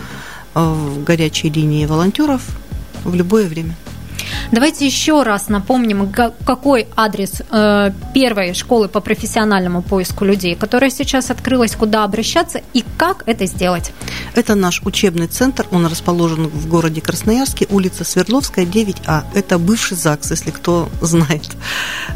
э, 0.54 0.60
в 0.60 1.02
горячей 1.02 1.50
линии 1.50 1.86
волонтеров 1.86 2.42
в 3.04 3.14
любое 3.14 3.48
время. 3.48 3.76
Давайте 4.52 4.86
еще 4.86 5.22
раз 5.22 5.48
напомним, 5.48 6.12
какой 6.12 6.86
адрес 6.96 7.42
э, 7.50 7.90
первой 8.14 8.54
школы 8.54 8.88
по 8.88 9.00
профессиональному 9.00 9.82
поиску 9.82 10.24
людей, 10.24 10.54
которая 10.54 10.90
сейчас 10.90 11.30
открылась, 11.30 11.74
куда 11.76 12.04
обращаться 12.04 12.60
и 12.72 12.84
как 12.96 13.22
это 13.26 13.46
сделать. 13.46 13.92
Это 14.34 14.54
наш 14.54 14.82
учебный 14.82 15.26
центр, 15.26 15.66
он 15.70 15.86
расположен 15.86 16.48
в 16.48 16.68
городе 16.68 17.00
Красноярске, 17.00 17.66
улица 17.70 18.04
Свердловская, 18.04 18.64
9А. 18.64 19.24
Это 19.34 19.58
бывший 19.58 19.96
ЗАГС, 19.96 20.30
если 20.30 20.50
кто 20.50 20.88
знает, 21.00 21.56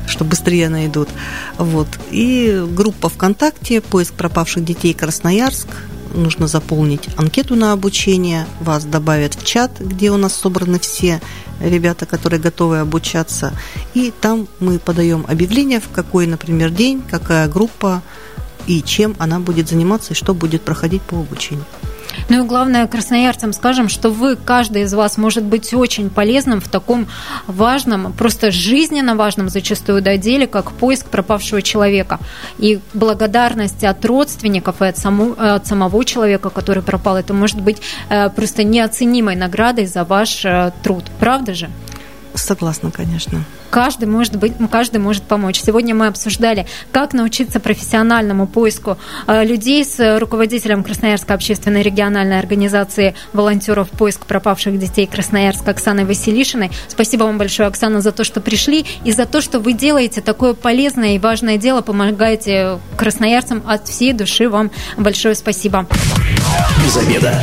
что 0.07 0.25
быстрее 0.25 0.69
найдут. 0.69 1.09
Вот. 1.59 1.89
И 2.11 2.65
группа 2.71 3.09
ВКонтакте 3.09 3.81
«Поиск 3.81 4.15
пропавших 4.15 4.65
детей 4.65 4.95
Красноярск», 4.95 5.69
нужно 6.15 6.47
заполнить 6.47 7.09
анкету 7.17 7.57
на 7.57 7.73
обучение, 7.73 8.47
вас 8.61 8.85
добавят 8.85 9.35
в 9.35 9.45
чат, 9.45 9.81
где 9.81 10.11
у 10.11 10.17
нас 10.17 10.35
собраны 10.35 10.79
все 10.79 11.21
ребята, 11.61 12.07
которые 12.07 12.41
готовы 12.41 12.79
обучаться. 12.79 13.53
И 13.95 14.13
там 14.21 14.49
мы 14.61 14.79
подаем 14.79 15.25
объявление, 15.29 15.81
в 15.81 15.89
какой, 15.91 16.27
например, 16.27 16.71
день, 16.71 17.03
какая 17.09 17.49
группа 17.49 18.03
и 18.67 18.83
чем 18.83 19.17
она 19.19 19.41
будет 19.41 19.69
заниматься 19.69 20.13
и 20.13 20.17
что 20.17 20.35
будет 20.35 20.63
проходить 20.63 21.03
по 21.03 21.19
обучению. 21.19 21.65
Ну 22.31 22.45
и 22.45 22.47
главное, 22.47 22.87
красноярцам 22.87 23.53
скажем, 23.53 23.89
что 23.89 24.09
вы, 24.09 24.37
каждый 24.37 24.83
из 24.83 24.95
вас 24.95 25.19
может 25.19 25.43
быть 25.43 25.75
очень 25.75 26.11
полезным 26.11 26.61
в 26.61 26.69
таком 26.69 27.09
важном, 27.49 28.13
просто 28.13 28.53
жизненно 28.53 29.17
важном 29.17 29.49
зачастую 29.49 30.01
да, 30.01 30.17
деле, 30.17 30.47
как 30.47 30.71
поиск 30.71 31.07
пропавшего 31.07 31.61
человека. 31.61 32.21
И 32.57 32.79
благодарность 32.95 33.83
от 33.83 34.05
родственников 34.05 34.81
и 34.81 34.87
от, 34.87 34.97
само, 34.97 35.35
от 35.37 35.67
самого 35.67 36.05
человека, 36.05 36.51
который 36.51 36.85
пропал, 36.85 37.17
это 37.17 37.35
может 37.35 37.61
быть 37.61 37.83
э, 38.09 38.31
просто 38.31 38.63
неоценимой 38.63 39.35
наградой 39.35 39.87
за 39.87 40.05
ваш 40.05 40.45
э, 40.45 40.71
труд. 40.85 41.07
Правда 41.19 41.53
же? 41.53 41.69
Согласна, 42.35 42.91
конечно. 42.91 43.45
Каждый 43.71 44.07
может 44.07 44.37
быть, 44.37 44.53
каждый 44.71 44.99
может 44.99 45.23
помочь. 45.25 45.61
Сегодня 45.61 45.95
мы 45.95 46.07
обсуждали, 46.09 46.67
как 46.93 47.13
научиться 47.13 47.61
профессиональному 47.61 48.47
поиску 48.47 48.99
э, 49.27 49.45
людей 49.45 49.85
с 49.85 50.19
руководителем 50.19 50.83
Красноярской 50.83 51.37
общественной 51.37 51.83
региональной 51.83 52.39
организации 52.39 53.15
волонтеров 53.33 53.91
поиск 53.91 54.27
пропавших 54.27 54.79
детей 54.79 55.07
Красноярска 55.07 55.71
Оксаной 55.71 56.05
Василишиной. 56.05 56.71
Спасибо 56.89 57.25
вам 57.25 57.39
большое, 57.39 57.69
Оксана, 57.69 58.01
за 58.01 58.13
то, 58.13 58.25
что 58.25 58.41
пришли 58.41 58.85
и 59.05 59.13
за 59.13 59.27
то, 59.27 59.41
что 59.41 59.61
вы 59.61 59.73
делаете 59.73 60.21
такое 60.21 60.55
полезное 60.55 61.17
и 61.17 61.19
важное 61.19 61.57
дело, 61.57 61.81
помогаете 61.81 62.79
красноярцам 62.97 63.63
от 63.67 63.89
всей 63.89 64.13
души. 64.13 64.49
Вам 64.49 64.71
большое 64.97 65.35
спасибо. 65.35 65.87
Без 66.85 66.97
обеда. 66.97 67.41